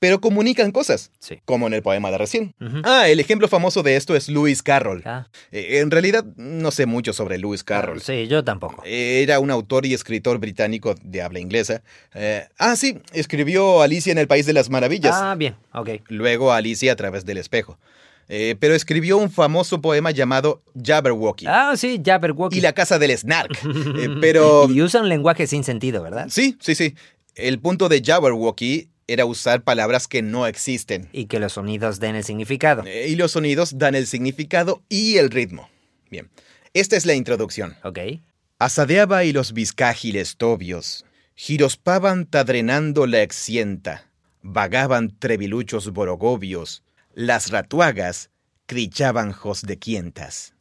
[0.00, 1.40] pero comunican cosas, Sí.
[1.44, 2.54] como en el poema de recién.
[2.84, 5.02] Ah, el ejemplo famoso de esto es Lewis Carroll.
[5.04, 8.00] Ah, Eh, en realidad no sé mucho sobre Lewis Carroll.
[8.00, 8.82] Sí, yo tampoco.
[8.84, 11.82] Era un autor y escritor británico de habla inglesa.
[12.14, 15.14] Eh, ah, sí, escribió Alicia en el País de las Maravillas.
[15.16, 15.90] Ah, bien, ok.
[16.08, 17.78] Luego Alicia a través del espejo.
[18.32, 21.46] Eh, pero escribió un famoso poema llamado Jabberwocky.
[21.48, 22.56] Ah, sí, Jabberwocky.
[22.58, 23.58] Y la casa del Snark.
[24.20, 24.68] Pero...
[24.70, 26.26] Y usa un lenguaje sin sentido, ¿verdad?
[26.30, 26.94] Sí, sí, sí.
[27.34, 31.08] El punto de Jabberwocky era usar palabras que no existen.
[31.12, 32.84] Y que los sonidos den el significado.
[32.86, 35.68] Eh, y los sonidos dan el significado y el ritmo.
[36.10, 36.30] Bien,
[36.74, 37.76] esta es la introducción.
[37.82, 37.98] Ok.
[38.58, 44.10] Asadeaba y los bizcágiles tobios, girospaban tadrenando la excienta,
[44.42, 46.82] vagaban treviluchos borogovios,
[47.14, 48.30] las ratuagas
[48.66, 50.54] crichaban jos de quientas.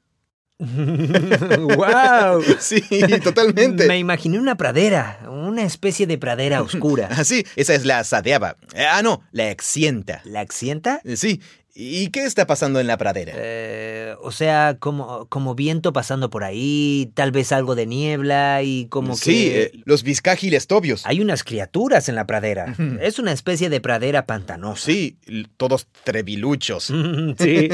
[0.59, 2.43] ¡Wow!
[2.59, 2.81] Sí,
[3.23, 3.87] totalmente.
[3.87, 7.07] Me imaginé una pradera, una especie de pradera oscura.
[7.11, 8.57] Ah, sí, esa es la sadeaba.
[8.75, 10.21] Ah, no, la excienta.
[10.25, 11.01] ¿La accienta?
[11.15, 11.41] Sí.
[11.81, 13.31] ¿Y qué está pasando en la pradera?
[13.37, 18.87] Eh, o sea, como, como viento pasando por ahí, tal vez algo de niebla y
[18.87, 19.23] como que...
[19.23, 21.05] Sí, eh, los vizcágiles tobios.
[21.05, 22.75] Hay unas criaturas en la pradera.
[23.01, 24.83] Es una especie de pradera pantanosa.
[24.83, 25.19] Sí,
[25.55, 26.91] todos treviluchos.
[27.39, 27.69] sí.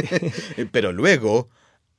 [0.71, 1.49] Pero luego,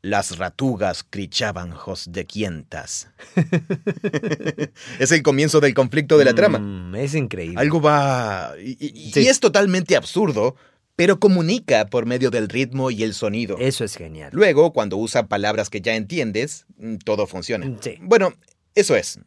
[0.02, 3.09] las ratugas crichaban jos de quientas.
[4.98, 6.59] es el comienzo del conflicto de la trama.
[6.59, 7.61] Mm, es increíble.
[7.61, 8.52] Algo va...
[8.62, 9.20] Y, y- Sí.
[9.22, 10.56] y es totalmente absurdo,
[10.94, 13.56] pero comunica por medio del ritmo y el sonido.
[13.59, 14.30] Eso es genial.
[14.32, 17.66] Luego, cuando usa palabras que ya entiendes, mm, todo funciona.
[17.80, 17.98] Sí.
[18.00, 18.32] Bueno,
[18.74, 19.18] eso es.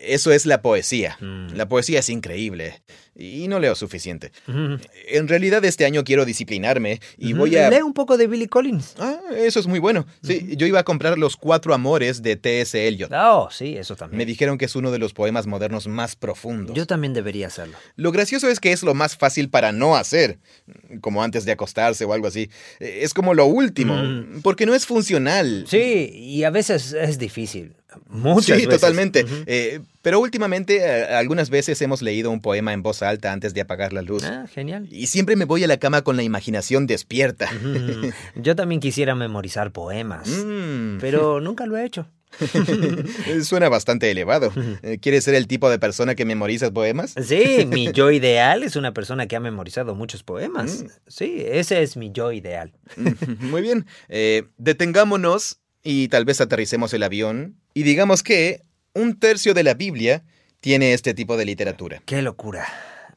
[0.00, 1.16] Eso es la poesía.
[1.20, 1.54] Mm.
[1.54, 2.82] La poesía es increíble.
[3.16, 4.30] Y no leo suficiente.
[4.46, 4.76] Mm.
[5.08, 7.68] En realidad este año quiero disciplinarme y voy a...
[7.68, 8.94] Lee un poco de Billy Collins.
[8.98, 10.06] Ah, eso es muy bueno.
[10.22, 12.86] Sí, yo iba a comprar Los Cuatro Amores de T.S.
[12.88, 13.10] Eliot.
[13.12, 14.16] Oh, sí, eso también.
[14.18, 16.74] Me dijeron que es uno de los poemas modernos más profundos.
[16.76, 17.76] Yo también debería hacerlo.
[17.96, 20.38] Lo gracioso es que es lo más fácil para no hacer,
[21.02, 22.48] como antes de acostarse o algo así.
[22.78, 24.40] Es como lo último, Mm.
[24.42, 25.64] porque no es funcional.
[25.68, 27.74] Sí, y a veces es difícil.
[28.08, 28.80] Muchas sí, veces.
[28.80, 29.24] totalmente.
[29.46, 33.60] Eh, pero últimamente, eh, algunas veces hemos leído un poema en voz alta antes de
[33.60, 34.24] apagar la luz.
[34.24, 34.88] Ah, genial.
[34.90, 37.50] Y siempre me voy a la cama con la imaginación despierta.
[38.36, 40.98] Yo también quisiera memorizar poemas, Mm.
[41.00, 42.06] pero nunca lo he hecho.
[43.42, 44.52] Suena bastante elevado.
[44.82, 47.14] Eh, ¿Quieres ser el tipo de persona que memoriza poemas?
[47.22, 50.82] Sí, mi yo ideal es una persona que ha memorizado muchos poemas.
[50.84, 50.86] Mm.
[51.08, 52.72] Sí, ese es mi yo ideal.
[53.40, 53.86] Muy bien.
[54.08, 58.62] Eh, detengámonos y tal vez aterricemos el avión y digamos que
[58.94, 60.22] un tercio de la Biblia
[60.60, 62.02] tiene este tipo de literatura.
[62.06, 62.66] ¡Qué locura!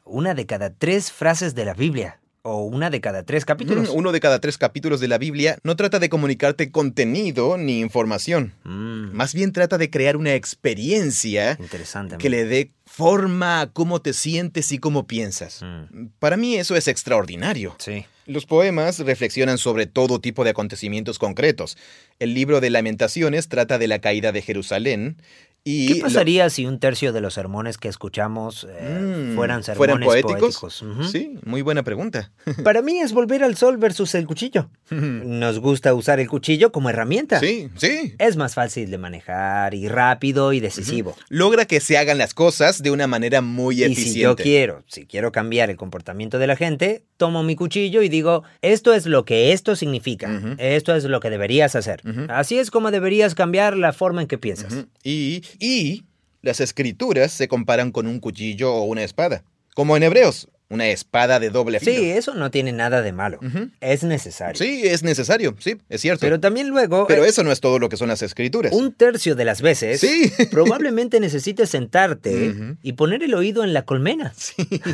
[0.05, 2.19] Una de cada tres frases de la Biblia.
[2.45, 3.89] O una de cada tres capítulos.
[3.89, 7.79] Mm, Uno de cada tres capítulos de la Biblia no trata de comunicarte contenido ni
[7.79, 8.53] información.
[8.65, 12.17] Mm, Más bien trata de crear una experiencia interesante.
[12.17, 15.61] que le dé forma a cómo te sientes y cómo piensas.
[15.63, 17.75] Mm, Para mí eso es extraordinario.
[17.79, 18.05] sí.
[18.25, 21.77] Los poemas reflexionan sobre todo tipo de acontecimientos concretos.
[22.19, 25.17] El libro de lamentaciones trata de la caída de Jerusalén
[25.65, 25.87] y...
[25.87, 28.99] ¿Qué lo- pasaría si un tercio de los sermones que escuchamos eh,
[29.31, 30.81] Mm, fueran sermones poéticos?
[30.81, 31.03] Ujú.
[31.05, 32.31] Sí, muy buena pregunta.
[32.63, 34.69] Para mí es volver al sol versus el cuchillo.
[34.89, 37.39] Nos gusta usar el cuchillo como herramienta.
[37.39, 38.15] sí, sí.
[38.19, 41.15] Es más fácil de manejar y rápido y decisivo.
[41.29, 44.11] Logra que se hagan las cosas de una manera muy Y eficiente.
[44.13, 48.09] si yo quiero, si quiero cambiar el comportamiento de la gente, tomo mi cuchillo y
[48.09, 52.01] digo, esto es lo que esto significa, esto es lo que deberías hacer.
[52.29, 54.85] Así es como deberías cambiar la forma en que piensas.
[55.03, 56.03] Y, y
[56.41, 59.43] las escrituras se comparan con un cuchillo o una espada.
[59.75, 61.99] Como en Hebreos, una espada de doble filo.
[61.99, 63.39] Sí, eso no tiene nada de malo.
[63.79, 64.55] Es necesario.
[64.55, 66.21] Sí, es necesario, sí, es cierto.
[66.21, 68.73] Pero Pero, también luego, eh, eso no es todo lo que son las escrituras.
[68.73, 70.31] un tercio de las veces, Sí.
[70.51, 74.33] probablemente necesites sentarte y poner el oído en la colmena.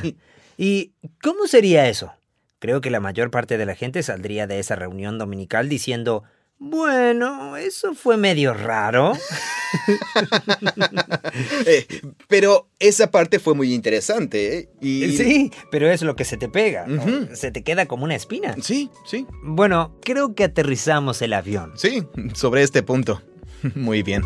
[0.02, 0.16] Sí.
[0.58, 0.92] ¿Y
[1.24, 2.12] cómo sería eso?
[2.60, 6.24] Creo que la mayor parte de la gente saldría de esa reunión dominical diciendo,
[6.60, 9.14] bueno, eso fue medio raro.
[11.68, 11.86] Eh,
[12.28, 14.58] pero esa parte fue muy interesante.
[14.58, 14.70] ¿eh?
[14.82, 15.16] Y...
[15.16, 16.88] Sí, pero es lo que se te pega.
[17.34, 18.56] Se te queda como una espina.
[18.62, 21.74] Sí, sí, Bueno, creo que aterrizamos el avión.
[21.76, 23.22] sí, sobre este punto.
[23.76, 24.24] Muy bien.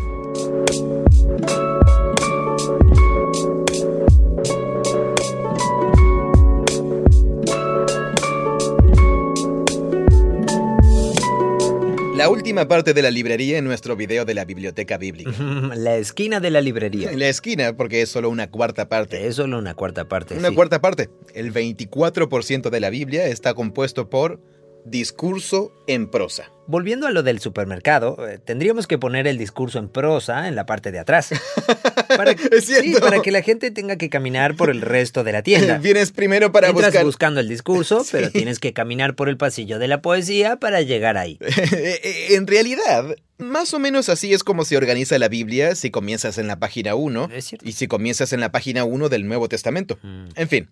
[12.14, 15.32] La última parte de la librería en nuestro video de la biblioteca bíblica.
[15.74, 17.10] La esquina de la librería.
[17.12, 19.26] La esquina, porque es solo una cuarta parte.
[19.26, 20.36] Es solo una cuarta parte.
[20.36, 20.54] Una sí.
[20.54, 21.10] cuarta parte.
[21.34, 24.40] El 24% de la Biblia está compuesto por
[24.84, 26.50] discurso en prosa.
[26.66, 30.64] Volviendo a lo del supermercado, eh, tendríamos que poner el discurso en prosa en la
[30.64, 31.28] parte de atrás.
[32.08, 32.84] Para, Es cierto.
[32.84, 35.78] sí, para que la gente tenga que caminar por el resto de la tienda.
[35.82, 37.04] Vienes primero para Entras buscar...
[37.04, 38.10] buscando el discurso, Sí.
[38.12, 41.38] pero tienes que caminar por el pasillo de la poesía para llegar ahí.
[42.30, 46.46] en realidad, más o menos así es como se organiza la Biblia si comienzas en
[46.46, 47.68] la página 1 Es cierto.
[47.68, 49.98] y si comienzas en la página 1 del Nuevo Testamento.
[50.02, 50.26] Mm.
[50.36, 50.70] En fin,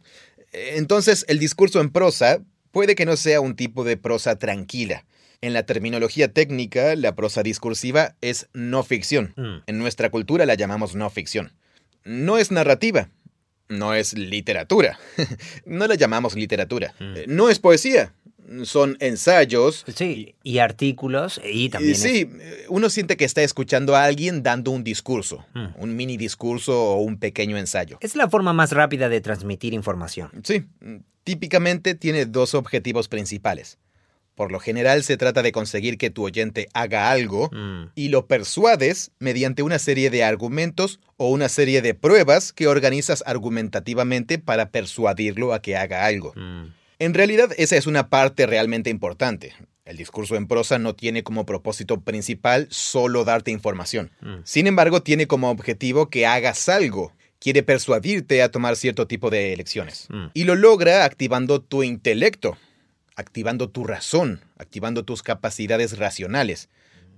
[0.52, 2.40] eh, entonces el discurso en prosa
[2.72, 5.04] puede que no sea un tipo de prosa tranquila.
[5.40, 9.34] En la terminología técnica, la prosa discursiva es no ficción.
[9.36, 9.56] Mm.
[9.66, 11.52] En nuestra cultura la llamamos no ficción.
[12.04, 13.10] No es narrativa.
[13.68, 14.98] No es literatura.
[15.66, 16.94] no la llamamos literatura.
[16.98, 17.14] Mm.
[17.26, 18.14] No es poesía.
[18.64, 19.84] Son ensayos.
[19.94, 21.94] Sí, y artículos, y también.
[21.96, 22.28] sí,
[22.68, 25.66] uno siente que está escuchando a alguien dando un discurso, Mm.
[25.78, 27.98] un mini discurso o un pequeño ensayo.
[28.00, 30.30] Es, la forma más rápida de transmitir información.
[30.44, 30.64] Sí,
[31.24, 33.78] típicamente tiene dos objetivos principales.
[34.34, 38.26] Por lo general se trata de conseguir que tu oyente haga algo Mm, y lo
[38.26, 44.70] persuades mediante una serie de argumentos o una serie de pruebas que organizas argumentativamente para
[44.70, 46.32] persuadirlo a que haga algo.
[46.34, 46.64] mm,
[46.98, 49.54] En realidad esa es una parte realmente importante.
[49.84, 54.12] El discurso en prosa no tiene como propósito principal solo darte información.
[54.20, 54.36] mm.
[54.44, 57.12] Sin embargo, tiene como objetivo que hagas algo.
[57.40, 60.06] Quiere persuadirte a tomar cierto tipo de elecciones.
[60.10, 60.26] Mm.
[60.34, 62.56] Y lo logra activando tu intelecto,
[63.16, 66.68] activando tu razón, activando tus capacidades racionales.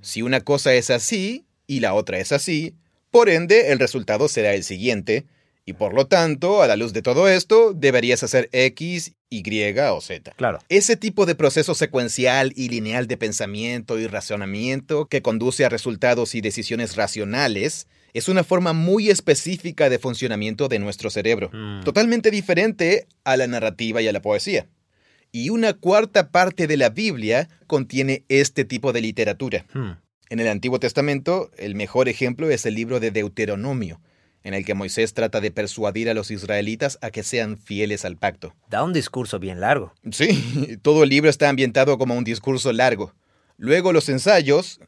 [0.01, 2.75] Si una cosa es así y la otra es así,
[3.11, 5.27] por ende el resultado será el siguiente,
[5.67, 9.43] y por lo tanto, a la luz de todo esto, deberías hacer X, Y
[9.79, 10.33] o Z.
[10.37, 10.59] Claro.
[10.69, 16.35] Ese tipo de proceso secuencial y lineal de pensamiento y razonamiento que conduce a resultados
[16.35, 21.83] y decisiones racionales es una forma muy específica de funcionamiento de nuestro cerebro, Mm.
[21.83, 24.67] totalmente diferente a la narrativa y a la poesía.
[25.33, 29.67] Y una cuarta parte de la Biblia contiene este tipo de literatura.
[29.73, 29.91] Mm.
[30.31, 34.01] En el Antiguo Testamento, el mejor ejemplo es el libro de Deuteronomio,
[34.45, 38.17] en el que Moisés trata de persuadir a los israelitas a que sean fieles al
[38.17, 38.55] pacto.
[38.71, 39.93] Da un discurso bien largo.
[40.13, 43.13] Sí, todo el libro está ambientado como un discurso largo.
[43.57, 44.81] Luego los ensayos,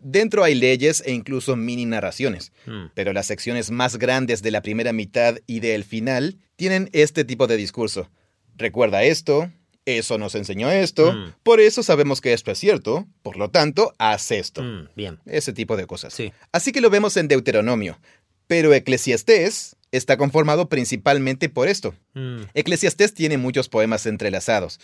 [0.00, 4.60] dentro hay leyes e incluso mini narraciones, Mm, pero las secciones más grandes de la
[4.62, 8.10] primera mitad y del final tienen este tipo de discurso.
[8.56, 9.50] Recuerda esto,
[9.86, 11.32] eso nos enseñó esto, Mm.
[11.42, 14.62] por eso sabemos que esto es cierto, por lo tanto, haz esto.
[14.62, 15.20] mm, bien.
[15.24, 16.12] Ese tipo de cosas.
[16.12, 16.32] Sí.
[16.52, 17.98] Así que lo vemos en Deuteronomio,
[18.48, 21.94] pero Eclesiastés está conformado principalmente por esto.
[22.14, 24.80] Mm, Eclesiastés tiene muchos poemas entrelazados,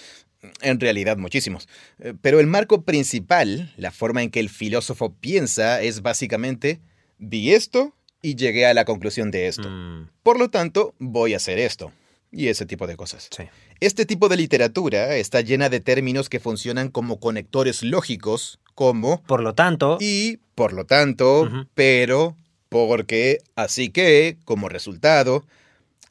[0.63, 5.83] en realidad muchísimos, Eh, pero el marco principal, la forma en que el filósofo piensa,
[5.83, 6.81] es básicamente,
[7.19, 9.69] vi esto y llegué a la conclusión de esto.
[9.69, 11.93] mm, Por lo tanto, voy a hacer esto.
[12.33, 13.29] Y ese tipo de cosas.
[13.31, 13.45] sí.
[13.81, 19.41] Este tipo de literatura está llena de términos que funcionan como conectores lógicos, como Por
[19.43, 22.37] lo tanto, y, por lo tanto, pero,
[22.75, 25.45] porque, así que, como resultado,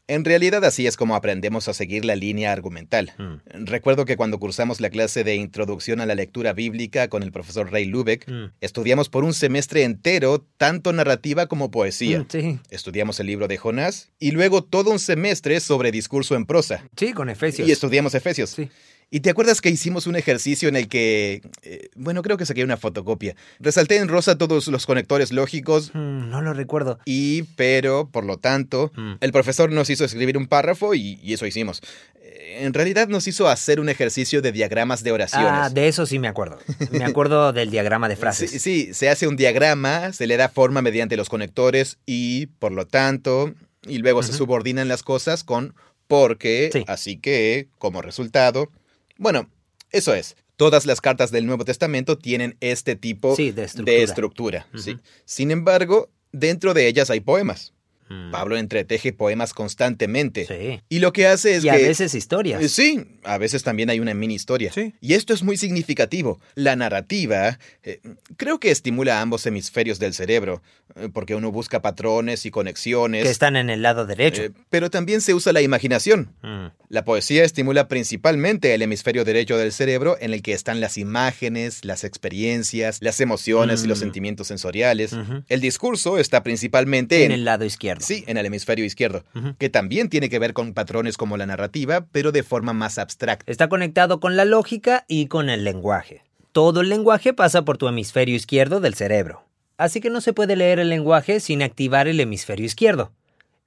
[0.08, 3.14] en realidad así es como aprendemos a seguir la línea argumental.
[3.18, 7.32] mm, Recuerdo que cuando cursamos la clase de Introducción a la Lectura Bíblica con el
[7.32, 12.20] profesor Ray Lubeck, mm, estudiamos por un semestre entero tanto narrativa como poesía.
[12.20, 12.60] mm, sí.
[12.70, 16.84] Estudiamos el libro de Jonás y luego todo un semestre sobre discurso en prosa.
[16.98, 17.68] Sí, con Efesios.
[17.68, 18.50] Y estudiamos Efesios.
[18.50, 18.70] Sí.
[19.16, 22.64] ¿Y te acuerdas que hicimos un ejercicio en el que, eh, bueno, creo que saqué
[22.64, 23.36] una fotocopia.
[23.60, 26.98] Resalté en rosa todos los conectores lógicos Mm, no lo recuerdo.
[27.06, 29.14] y, pero, por lo tanto, Mm.
[29.22, 31.82] el profesor nos hizo escribir un párrafo y, y eso hicimos.
[32.24, 35.50] Eh, En realidad nos hizo hacer un ejercicio de diagramas de oraciones.
[35.54, 36.58] Ah, de eso sí me acuerdo.
[36.92, 38.50] Me acuerdo del diagrama de frases.
[38.50, 42.72] Sí, sí, se hace un diagrama, se le da forma mediante los conectores y, por
[42.72, 43.54] lo tanto,
[43.88, 45.76] y luego se subordinan las cosas con
[46.08, 46.84] porque, Sí.
[46.88, 48.72] así que, como resultado.
[49.18, 49.50] Bueno,
[49.92, 50.36] eso es.
[50.56, 53.98] Todas las cartas del Nuevo Testamento tienen este tipo Sí, de estructura.
[53.98, 54.68] de estructura.
[54.74, 54.82] Ujú.
[54.84, 54.98] sí.
[55.26, 57.73] Sin embargo, dentro de ellas hay poemas.
[58.10, 60.46] Mm, Pablo entreteje poemas constantemente.
[60.46, 60.82] Sí.
[60.90, 61.72] Y lo que hace es Y que...
[61.72, 62.62] a veces historias.
[62.62, 64.72] Eh, Sí, a veces también hay una mini historia.
[64.74, 64.94] Sí.
[65.02, 66.40] Y esto es muy significativo.
[66.56, 68.00] La narrativa eh,
[68.38, 70.62] creo que estimula ambos hemisferios del cerebro,
[70.96, 73.24] eh, porque uno busca patrones y conexiones.
[73.24, 74.44] Que están en el lado derecho.
[74.44, 76.34] eh, pero también se usa la imaginación.
[76.42, 80.98] Mm, La poesía estimula principalmente el hemisferio derecho del cerebro en el que están las
[80.98, 84.02] imágenes, las experiencias, las emociones y los Mm.
[84.02, 85.16] sentimientos sensoriales.
[85.48, 87.93] El discurso está principalmente En el lado izquierdo.
[88.02, 89.24] Sí, en el hemisferio izquierdo,
[89.58, 93.52] que también tiene que ver con patrones como la narrativa, pero de forma más abstracta.
[93.52, 96.24] Está conectado con la lógica y con el lenguaje.
[96.52, 99.44] Todo el lenguaje pasa por tu hemisferio izquierdo del cerebro.
[99.78, 103.12] Así que no se puede leer el lenguaje sin activar el hemisferio izquierdo.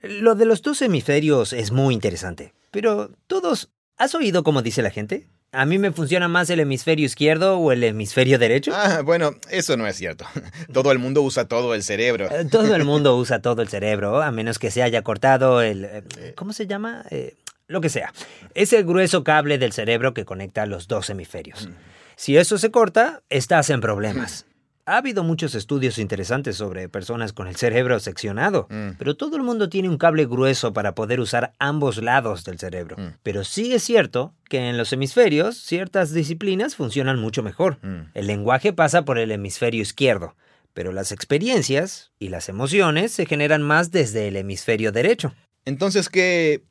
[0.01, 2.55] Lo de los dos hemisferios es muy interesante.
[2.71, 3.71] Pero todos...
[3.99, 5.27] ¿Has oído cómo dice la gente?
[5.53, 8.73] ¿A mí me funciona más el hemisferio izquierdo o el hemisferio derecho?
[8.75, 10.27] Ah, bueno, eso no es cierto.
[10.73, 12.29] Todo el mundo usa todo el cerebro.
[12.31, 15.85] Eh, Todo el mundo usa todo el cerebro, a menos que se haya cortado el...
[15.87, 17.05] eh, ¿Cómo se llama?
[17.11, 17.35] Eh,
[17.69, 18.13] lo que sea.
[18.55, 21.69] Es el grueso cable del cerebro que conecta los dos hemisferios.
[22.17, 24.47] Si eso se corta, estás en problemas.
[24.89, 28.91] Ha habido muchos estudios interesantes sobre personas con el cerebro seccionado, Mm.
[28.99, 32.97] pero todo el mundo tiene un cable grueso para poder usar ambos lados del cerebro.
[32.97, 33.17] Mm.
[33.25, 37.79] Pero sí es cierto que en los hemisferios ciertas disciplinas funcionan mucho mejor.
[37.83, 38.11] Mm.
[38.15, 40.37] El lenguaje pasa por el hemisferio izquierdo,
[40.73, 45.35] pero las experiencias y las emociones se generan más desde el hemisferio derecho.
[45.65, 46.63] Entonces, ¿qué...?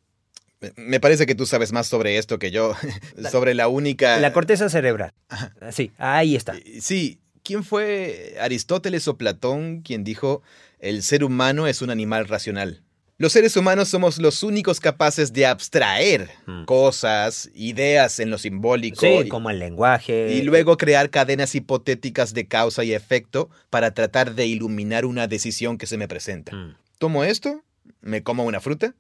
[0.78, 2.76] Me parece que tú sabes más sobre esto que yo.
[3.30, 4.18] sobre la única...
[4.22, 5.12] La corteza cerebral.
[5.72, 6.56] Sí, ahí está.
[6.80, 10.42] Sí, ¿quién fue Aristóteles o Platón quien dijo
[10.80, 12.82] el ser humano es un animal racional?
[13.18, 16.66] Los seres humanos somos los únicos capaces de abstraer Mm.
[16.66, 20.34] cosas, ideas en lo simbólico Sí, y, como el lenguaje.
[20.34, 25.78] y luego crear cadenas hipotéticas de causa y efecto para tratar de iluminar una decisión
[25.78, 26.54] que se me presenta.
[26.54, 26.76] Mm.
[26.98, 27.64] ¿Tomo esto?
[28.02, 28.96] ¿Me como una fruta?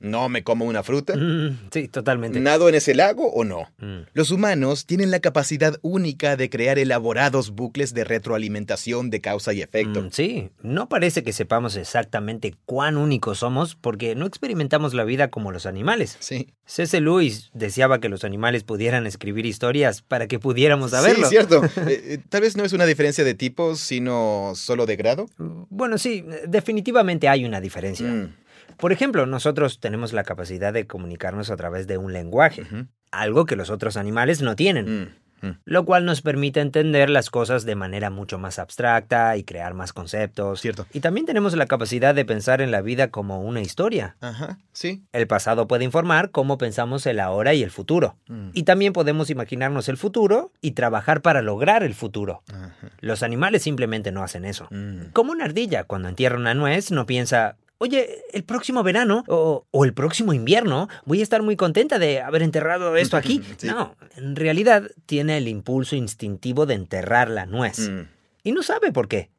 [0.00, 1.16] ¿No me como una fruta?
[1.16, 2.38] Mm, sí, totalmente.
[2.40, 3.68] ¿Nado en ese lago o no?
[3.78, 4.08] Mm.
[4.12, 9.62] Los humanos tienen la capacidad única de crear elaborados bucles de retroalimentación de causa y
[9.62, 10.02] efecto.
[10.02, 15.28] Mm, sí, no parece que sepamos exactamente cuán únicos somos porque no experimentamos la vida
[15.28, 16.16] como los animales.
[16.20, 16.52] Sí.
[16.66, 17.00] C.S.
[17.00, 21.26] Lewis deseaba que los animales pudieran escribir historias para que pudiéramos saberlo.
[21.28, 21.62] Sí, cierto.
[21.88, 25.26] Eh, eh, tal vez no es una diferencia de tipo, sino solo de grado.
[25.38, 28.30] Bueno, sí, definitivamente hay una diferencia.
[28.78, 32.64] Por ejemplo, nosotros tenemos la capacidad de comunicarnos a través de un lenguaje,
[33.10, 35.02] algo que los otros animales no tienen.
[35.40, 35.58] mm, mm.
[35.66, 39.92] lo cual nos permite entender las cosas de manera mucho más abstracta y crear más
[39.92, 40.60] conceptos.
[40.60, 40.86] Cierto.
[40.92, 44.16] Y también tenemos la capacidad de pensar en la vida como una historia.
[44.20, 45.04] Ajá, sí.
[45.12, 48.16] El pasado puede informar cómo pensamos el ahora y el futuro.
[48.26, 52.42] Mm, Y también podemos imaginarnos el futuro y trabajar para lograr el futuro.
[52.52, 54.66] ajá, Los animales simplemente no hacen eso.
[54.70, 55.12] mm.
[55.12, 59.84] Como una ardilla, cuando entierra una nuez, no piensa, oye, el próximo verano o, o
[59.84, 63.42] el próximo invierno voy a estar muy contenta de haber enterrado esto aquí.
[63.58, 63.66] Sí.
[63.66, 67.88] No, en realidad tiene el impulso instintivo de enterrar la nuez.
[67.88, 68.02] Mm.
[68.44, 69.30] Y no sabe por qué.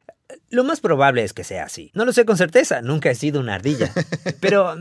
[0.50, 1.90] Lo más probable es que sea así.
[1.94, 3.92] No lo sé con certeza, nunca he sido una ardilla.
[4.40, 4.76] Pero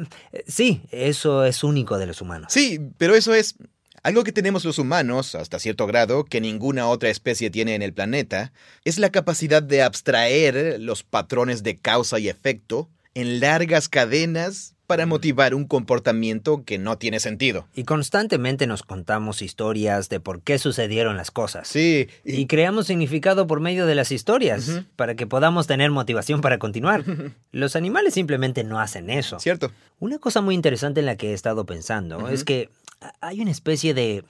[0.45, 2.51] sí, eso es único de los humanos.
[2.51, 3.55] Sí, pero eso es
[4.03, 7.93] algo que tenemos los humanos, hasta cierto grado, que ninguna otra especie tiene en el
[7.93, 8.51] planeta,
[8.84, 12.89] es la capacidad de abstraer los patrones de causa y efecto
[13.20, 17.67] en largas cadenas para motivar un comportamiento que no tiene sentido.
[17.76, 21.67] Y constantemente nos contamos historias de por qué sucedieron las cosas.
[21.67, 26.57] Sí, Y creamos significado por medio de las historias, para que podamos tener motivación para
[26.57, 27.03] continuar.
[27.51, 29.39] Los animales simplemente no hacen eso.
[29.39, 29.72] cierto.
[29.99, 32.70] Una cosa muy interesante en la que he estado pensando es que
[33.22, 34.24] hay una especie de...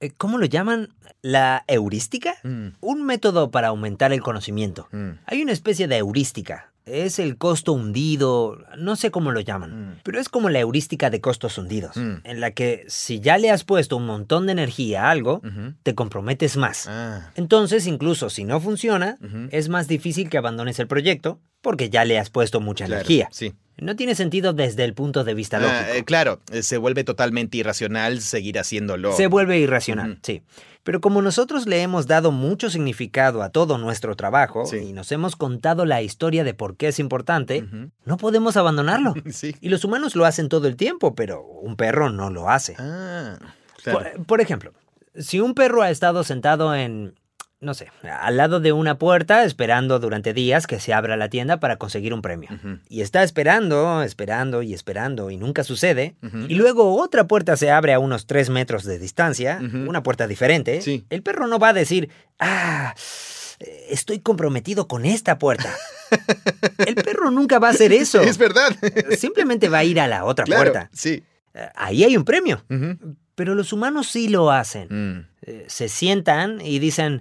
[0.00, 0.88] eh, ¿Cómo lo llaman?
[1.20, 2.36] ¿La heurística?
[2.42, 4.88] Mm, Un método para aumentar el conocimiento.
[4.92, 6.72] mm, Hay una especie de heurística.
[6.86, 10.00] Es el costo hundido, no sé cómo lo llaman, Mm.
[10.04, 12.18] pero es como la heurística de costos hundidos, Mm.
[12.22, 15.42] en la que si ya le has puesto un montón de energía a algo,
[15.82, 16.86] te comprometes más.
[16.88, 19.18] Ah, Entonces, incluso si no funciona,
[19.50, 23.28] es más difícil que abandones el proyecto porque ya le has puesto mucha Claro, energía.
[23.32, 23.52] Sí.
[23.78, 25.98] No tiene sentido desde el punto de vista Ah, lógico.
[25.98, 29.12] eh, claro, eh, se vuelve totalmente irracional seguir haciéndolo.
[29.12, 30.42] Se vuelve irracional, sí.
[30.86, 34.76] Pero como nosotros le hemos dado mucho significado a todo nuestro trabajo Sí.
[34.76, 37.66] y nos hemos contado la historia de por qué es importante,
[38.04, 39.12] no podemos abandonarlo.
[39.32, 39.56] Sí.
[39.60, 42.76] Y los humanos lo hacen todo el tiempo, pero un perro no lo hace.
[42.78, 43.36] Ah,
[43.82, 43.98] claro.
[44.14, 44.72] Por, por ejemplo,
[45.16, 47.16] si un perro ha estado sentado en,
[47.60, 47.88] no sé,
[48.20, 52.12] al lado de una puerta esperando durante días que se abra la tienda para conseguir
[52.12, 52.50] un premio.
[52.88, 56.16] Y está esperando, esperando y esperando y nunca sucede.
[56.48, 60.82] Y luego otra puerta se abre a unos tres metros de distancia, una puerta diferente.
[60.82, 61.06] Sí.
[61.10, 62.94] El perro no va a decir, ah,
[63.88, 65.72] estoy comprometido con esta puerta.
[66.86, 68.20] El perro nunca va a hacer eso.
[68.20, 68.76] Es verdad.
[69.18, 70.90] Simplemente va a ir a la otra claro, puerta.
[70.92, 71.24] sí.
[71.54, 72.62] Eh, Ahí hay un premio.
[73.34, 74.88] Pero los humanos sí lo hacen.
[74.90, 75.26] Mm.
[75.42, 77.20] Eh, Se sientan y dicen, "Mm,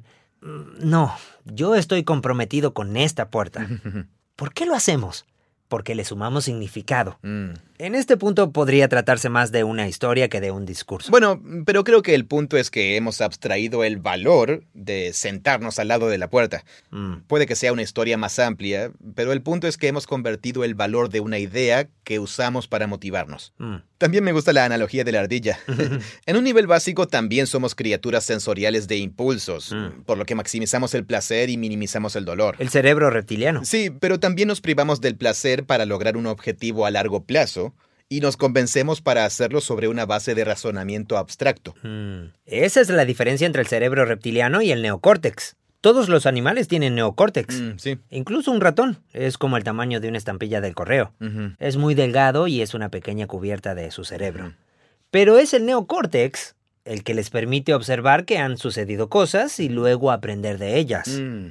[0.79, 1.15] no,
[1.45, 3.67] yo estoy comprometido con esta puerta.
[4.35, 5.25] ¿Por qué lo hacemos?
[5.67, 7.17] Porque le sumamos significado.
[7.23, 7.51] Mm.
[7.77, 11.11] En este punto podría tratarse más de una historia que de un discurso.
[11.11, 15.89] Bueno, pero creo que el punto es que hemos abstraído el valor de sentarnos al
[15.89, 16.63] lado de la puerta.
[16.91, 20.63] Mm, Puede que sea una historia más amplia, pero el punto es que hemos convertido
[20.63, 23.53] el valor de una idea que usamos para motivarnos.
[23.57, 23.75] mm.
[23.97, 25.57] También me gusta la analogía de la ardilla.
[26.25, 30.03] en un nivel básico también somos criaturas sensoriales de impulsos, Mm.
[30.05, 32.55] por lo que maximizamos el placer y minimizamos el dolor.
[32.59, 33.65] El cerebro reptiliano.
[33.65, 37.64] Sí, pero también nos privamos del placer para lograr un objetivo a largo plazo
[38.15, 41.75] y nos convencemos para hacerlo sobre una base de razonamiento abstracto.
[41.83, 42.31] Mm.
[42.45, 45.55] Esa es la diferencia entre el cerebro reptiliano y el neocórtex.
[45.81, 47.53] Todos los animales tienen neocórtex.
[47.61, 47.99] Mm, sí.
[48.09, 48.99] Incluso un ratón.
[49.13, 51.13] Es como el tamaño de una estampilla del correo.
[51.59, 54.53] Es muy delgado y es una pequeña cubierta de su cerebro.
[55.11, 56.55] Pero es el neocórtex
[56.85, 61.07] el que les permite observar que han sucedido cosas y luego aprender de ellas.
[61.07, 61.49] Mm,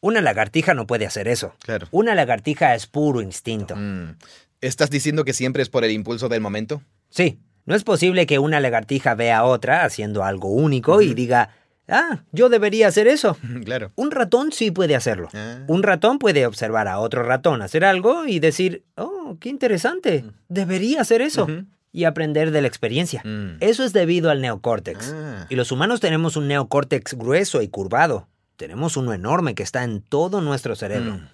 [0.00, 1.54] Una lagartija no puede hacer eso.
[1.62, 1.86] claro.
[1.90, 3.76] Una lagartija es puro instinto.
[3.76, 4.16] Mm.
[4.60, 6.82] ¿Estás diciendo que siempre es por el impulso del momento?
[7.08, 11.50] Sí, no es posible que una lagartija vea a otra haciendo algo único y diga,
[11.88, 13.38] ah, yo debería hacer eso.
[13.64, 13.92] claro.
[13.96, 15.28] Un ratón sí puede hacerlo.
[15.32, 15.60] Ah.
[15.66, 21.00] Un ratón puede observar a otro ratón hacer algo y decir, oh, qué interesante, debería
[21.00, 21.46] hacer eso.
[21.92, 23.20] Y aprender de la experiencia.
[23.24, 23.56] Mm.
[23.60, 25.12] Eso es debido al neocórtex.
[25.12, 25.46] Ah.
[25.48, 28.28] Y los humanos tenemos un neocórtex grueso y curvado.
[28.56, 31.14] Tenemos uno enorme que está en todo nuestro cerebro.
[31.14, 31.28] Mm.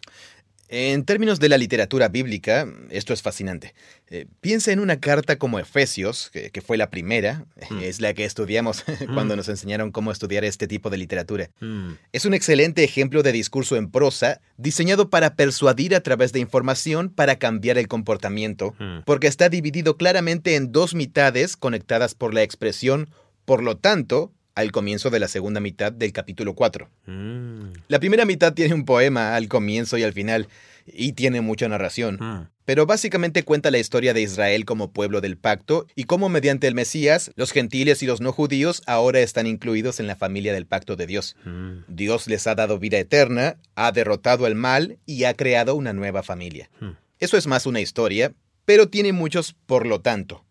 [0.69, 3.75] En términos de la literatura bíblica, esto es fascinante.
[4.09, 7.79] Eh, piensa en una carta como Efesios, que, fue la primera, mm.
[7.83, 9.37] es la que estudiamos cuando mm.
[9.37, 11.51] nos enseñaron cómo estudiar este tipo de literatura.
[11.61, 11.93] Mm.
[12.12, 17.11] Es un excelente ejemplo de discurso en prosa, diseñado para persuadir a través de información
[17.11, 23.09] para cambiar el comportamiento, porque está dividido claramente en dos mitades conectadas por la expresión,
[23.45, 26.89] por lo tanto, al comienzo de la segunda mitad del capítulo 4.
[27.05, 27.73] Mm.
[27.89, 30.49] La primera mitad tiene un poema al comienzo y al final,
[30.87, 32.17] y tiene mucha narración.
[32.17, 32.49] Mm.
[32.65, 36.75] Pero básicamente cuenta la historia de Israel como pueblo del pacto y cómo mediante el
[36.75, 40.97] Mesías, los gentiles y los no judíos ahora están incluidos en la familia del pacto
[40.97, 41.37] de Dios.
[41.45, 41.81] Mm.
[41.89, 46.23] Dios les ha dado vida eterna, ha derrotado el mal y ha creado una nueva
[46.23, 46.71] familia.
[47.19, 48.33] Eso es más una historia,
[48.65, 50.47] pero tiene muchos por lo tanto.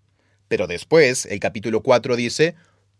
[0.47, 2.55] Pero después, el capítulo 4 dice,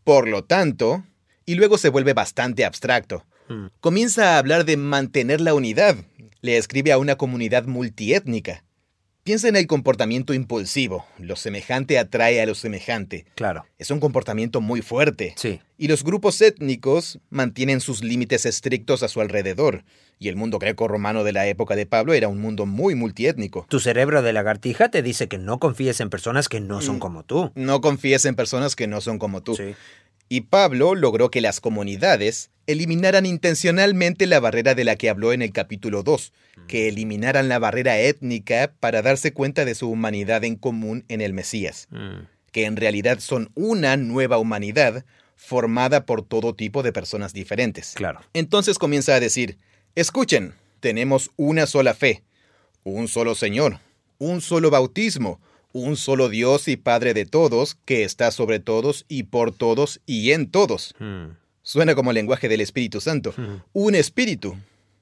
[0.06, 1.03] por lo tanto,
[1.45, 3.26] y luego se vuelve bastante abstracto.
[3.49, 3.66] Hmm.
[3.82, 5.97] Comienza a hablar de mantener la unidad.
[6.41, 8.64] Le escribe a una comunidad multiétnica.
[9.26, 11.03] Piensa en el comportamiento impulsivo.
[11.17, 13.26] Lo semejante atrae a lo semejante.
[13.34, 13.65] Claro.
[13.80, 15.34] Es un comportamiento muy fuerte.
[15.36, 15.61] Sí.
[15.80, 19.84] Y los grupos étnicos mantienen sus límites estrictos a su alrededor.
[20.19, 23.65] Y el mundo greco-romano de la época de Pablo era un mundo muy multiétnico.
[23.67, 26.99] Tu cerebro de lagartija te dice que no confíes en personas que no son mm.
[26.99, 27.51] como tú.
[27.55, 29.55] No confíes en personas que no son como tú.
[29.55, 29.73] Sí.
[30.28, 35.41] Y Pablo logró que las comunidades eliminaran intencionalmente la barrera de la que habló en
[35.41, 36.34] el capítulo 2,
[36.67, 41.34] que eliminaran la barrera étnica para darse cuenta de su humanidad en común en el
[41.34, 42.26] Mesías, mm.
[42.51, 45.05] que en realidad son una nueva humanidad
[45.36, 47.93] formada por todo tipo de personas diferentes.
[47.95, 48.21] Claro.
[48.34, 49.59] Entonces comienza a decir,
[49.93, 52.23] escuchen, tenemos una sola fe,
[52.84, 53.80] un solo Señor,
[54.17, 55.39] un solo bautismo,
[55.76, 60.32] un solo Dios y Padre de todos, que está sobre todos y por todos y
[60.32, 60.95] en todos.
[60.99, 61.32] Hmm.
[61.63, 63.34] Suena como el lenguaje del Espíritu Santo.
[63.36, 63.57] Hmm.
[63.73, 64.55] Un espíritu.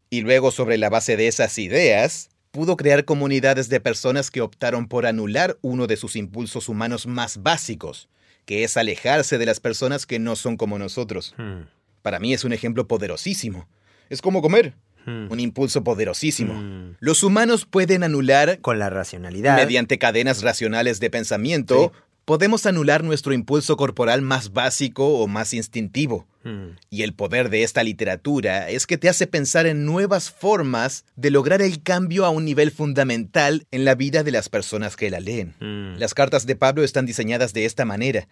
[0.09, 4.88] Y luego sobre la base de esas ideas, pudo crear comunidades de personas que optaron
[4.88, 8.09] por anular uno de sus impulsos humanos más básicos,
[8.45, 11.36] que es alejarse de las personas que no son como nosotros.
[11.38, 11.67] Hmm.
[12.01, 13.67] Para mí es un ejemplo poderosísimo.
[14.09, 14.74] Es como comer.
[15.06, 15.32] Hmm.
[15.32, 16.54] Un impulso poderosísimo.
[16.54, 16.95] Hmm.
[16.99, 18.60] Los humanos pueden anular...
[18.62, 19.56] Con la racionalidad.
[19.56, 21.91] Mediante cadenas racionales de pensamiento,
[22.26, 26.28] podemos anular nuestro impulso corporal más básico o más instintivo.
[26.43, 26.76] Hmm.
[26.89, 31.32] Y el poder de esta literatura es que te hace pensar en nuevas formas de
[31.32, 35.20] lograr el cambio a un nivel fundamental en la vida de las personas que la
[35.20, 35.54] leen.
[35.97, 38.28] Las cartas de Pablo están diseñadas de esta manera.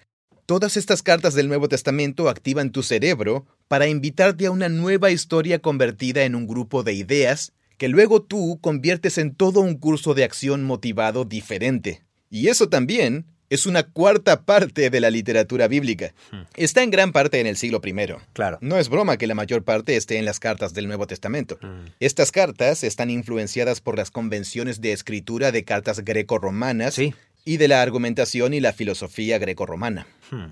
[0.52, 5.60] Todas estas cartas del Nuevo Testamento activan tu cerebro para invitarte a una nueva historia
[5.60, 10.26] convertida en un grupo de ideas que luego tú conviertes en todo un curso de
[10.26, 12.04] acción motivado diferente.
[12.30, 16.14] Y eso también es una cuarta parte de la literatura bíblica.
[16.32, 16.42] Hmm.
[16.58, 17.94] Está en gran parte en el siglo I.
[18.34, 18.58] Claro.
[18.60, 21.60] No es broma que la mayor parte esté en las cartas del Nuevo Testamento.
[21.62, 21.86] Hmm.
[22.02, 27.14] Estas cartas están influenciadas por las convenciones de escritura de cartas greco-romanas sí
[27.46, 30.08] y de la argumentación y la filosofía grecorromana.
[30.30, 30.52] Hmm.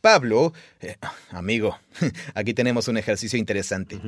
[0.00, 0.96] Pablo, eh,
[1.30, 1.78] amigo,
[2.34, 3.98] aquí tenemos un ejercicio interesante.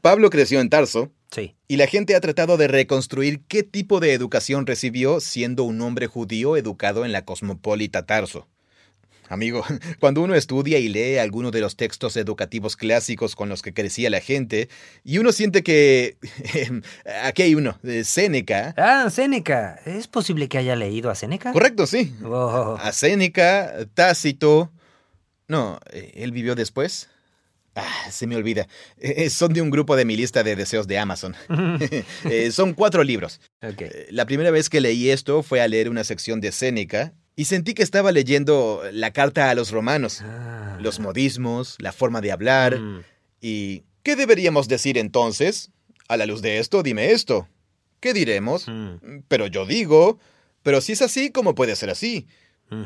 [0.00, 1.12] Pablo creció en Tarso.
[1.30, 1.54] Sí.
[1.68, 6.08] Y la gente ha tratado de reconstruir qué tipo de educación recibió siendo un hombre
[6.08, 8.48] judío educado en la cosmopolita Tarso.
[9.30, 9.64] Amigo,
[10.00, 14.10] cuando uno estudia y lee algunos de los textos educativos clásicos con los que crecía
[14.10, 14.68] la gente,
[15.04, 16.16] y uno siente que...
[17.24, 18.74] aquí hay uno, Séneca.
[18.76, 19.80] Ah, Séneca.
[19.86, 21.52] ¿Es posible que haya leído a Séneca?
[21.52, 22.12] Correcto, sí.
[22.24, 22.76] Oh.
[22.78, 24.72] A Séneca, Tácito...
[25.46, 27.08] No, eh, él vivió después.
[27.74, 28.66] Ah, se me olvida.
[28.98, 31.36] Eh, son de un grupo de mi lista de deseos de Amazon.
[32.24, 33.40] Eh, son cuatro libros.
[34.10, 37.72] La primera vez que leí esto fue a leer una sección de Séneca y sentí
[37.72, 40.76] que estaba leyendo la carta a los romanos, ah.
[40.78, 42.78] los modismos, la forma de hablar.
[42.78, 43.00] Mm.
[43.40, 45.70] ¿Y qué deberíamos decir entonces?
[46.06, 47.48] A la luz de esto, dime esto.
[47.98, 48.68] ¿Qué diremos?
[48.68, 49.22] Mm.
[49.26, 50.18] Pero yo digo,
[50.62, 52.26] pero si es así, ¿cómo puede ser así?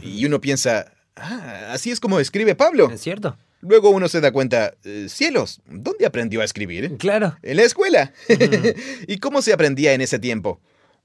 [0.03, 2.89] Y uno piensa, ah, así es como escribe Pablo.
[2.93, 3.37] Es cierto.
[3.61, 6.97] Luego uno se da cuenta, eh, cielos, ¿dónde aprendió a escribir?
[6.99, 7.37] Claro.
[7.43, 8.13] En la escuela.
[9.09, 10.61] ¿Y cómo se aprendía en ese tiempo?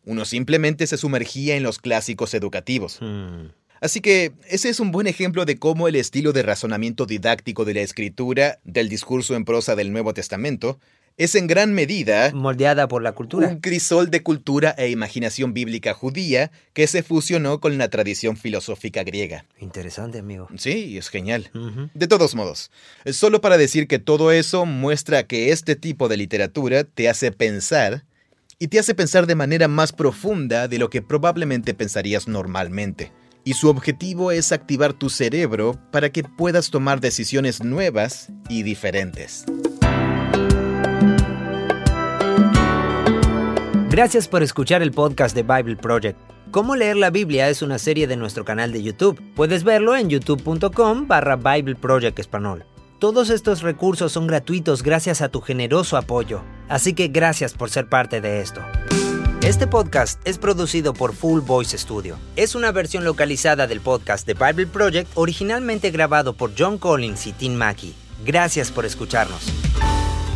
[0.10, 2.97] Uno simplemente se sumergía en los clásicos educativos.
[2.99, 3.49] Hmm.
[3.80, 7.76] Así que ese es un buen ejemplo de cómo el estilo de razonamiento didáctico de
[7.76, 10.80] la escritura, del discurso en prosa del Nuevo Testamento,
[11.18, 13.49] es en gran medida moldeada por la cultura.
[13.49, 19.03] Un crisol de cultura e imaginación bíblica judía que se fusionó con la tradición filosófica
[19.03, 19.45] griega.
[19.60, 20.47] Interesante, amigo.
[20.57, 21.51] Sí, es genial.
[21.93, 22.72] De todos modos,
[23.12, 28.05] solo para decir que todo eso muestra que este tipo de literatura te hace pensar
[28.60, 33.14] y te hace pensar de manera más profunda de lo que probablemente pensarías normalmente.
[33.45, 39.45] Y su objetivo es activar tu cerebro para que puedas tomar decisiones nuevas y diferentes.
[43.89, 46.20] Gracias por escuchar el podcast de Bible Project.
[46.51, 49.22] Cómo leer la Biblia es una serie de nuestro canal de YouTube.
[49.36, 52.66] Puedes verlo en youtube.com barra Bible Project Español.
[53.00, 57.88] Todos estos recursos son gratuitos gracias a tu generoso apoyo, así que gracias por ser
[57.88, 58.60] parte de esto.
[59.41, 62.18] Este podcast es producido por Full Voice Studio.
[62.36, 67.32] Es una versión localizada del podcast de Bible Project originalmente grabado por John Collins y
[67.32, 67.95] Tim Mackey.
[68.26, 69.47] Gracias por escucharnos.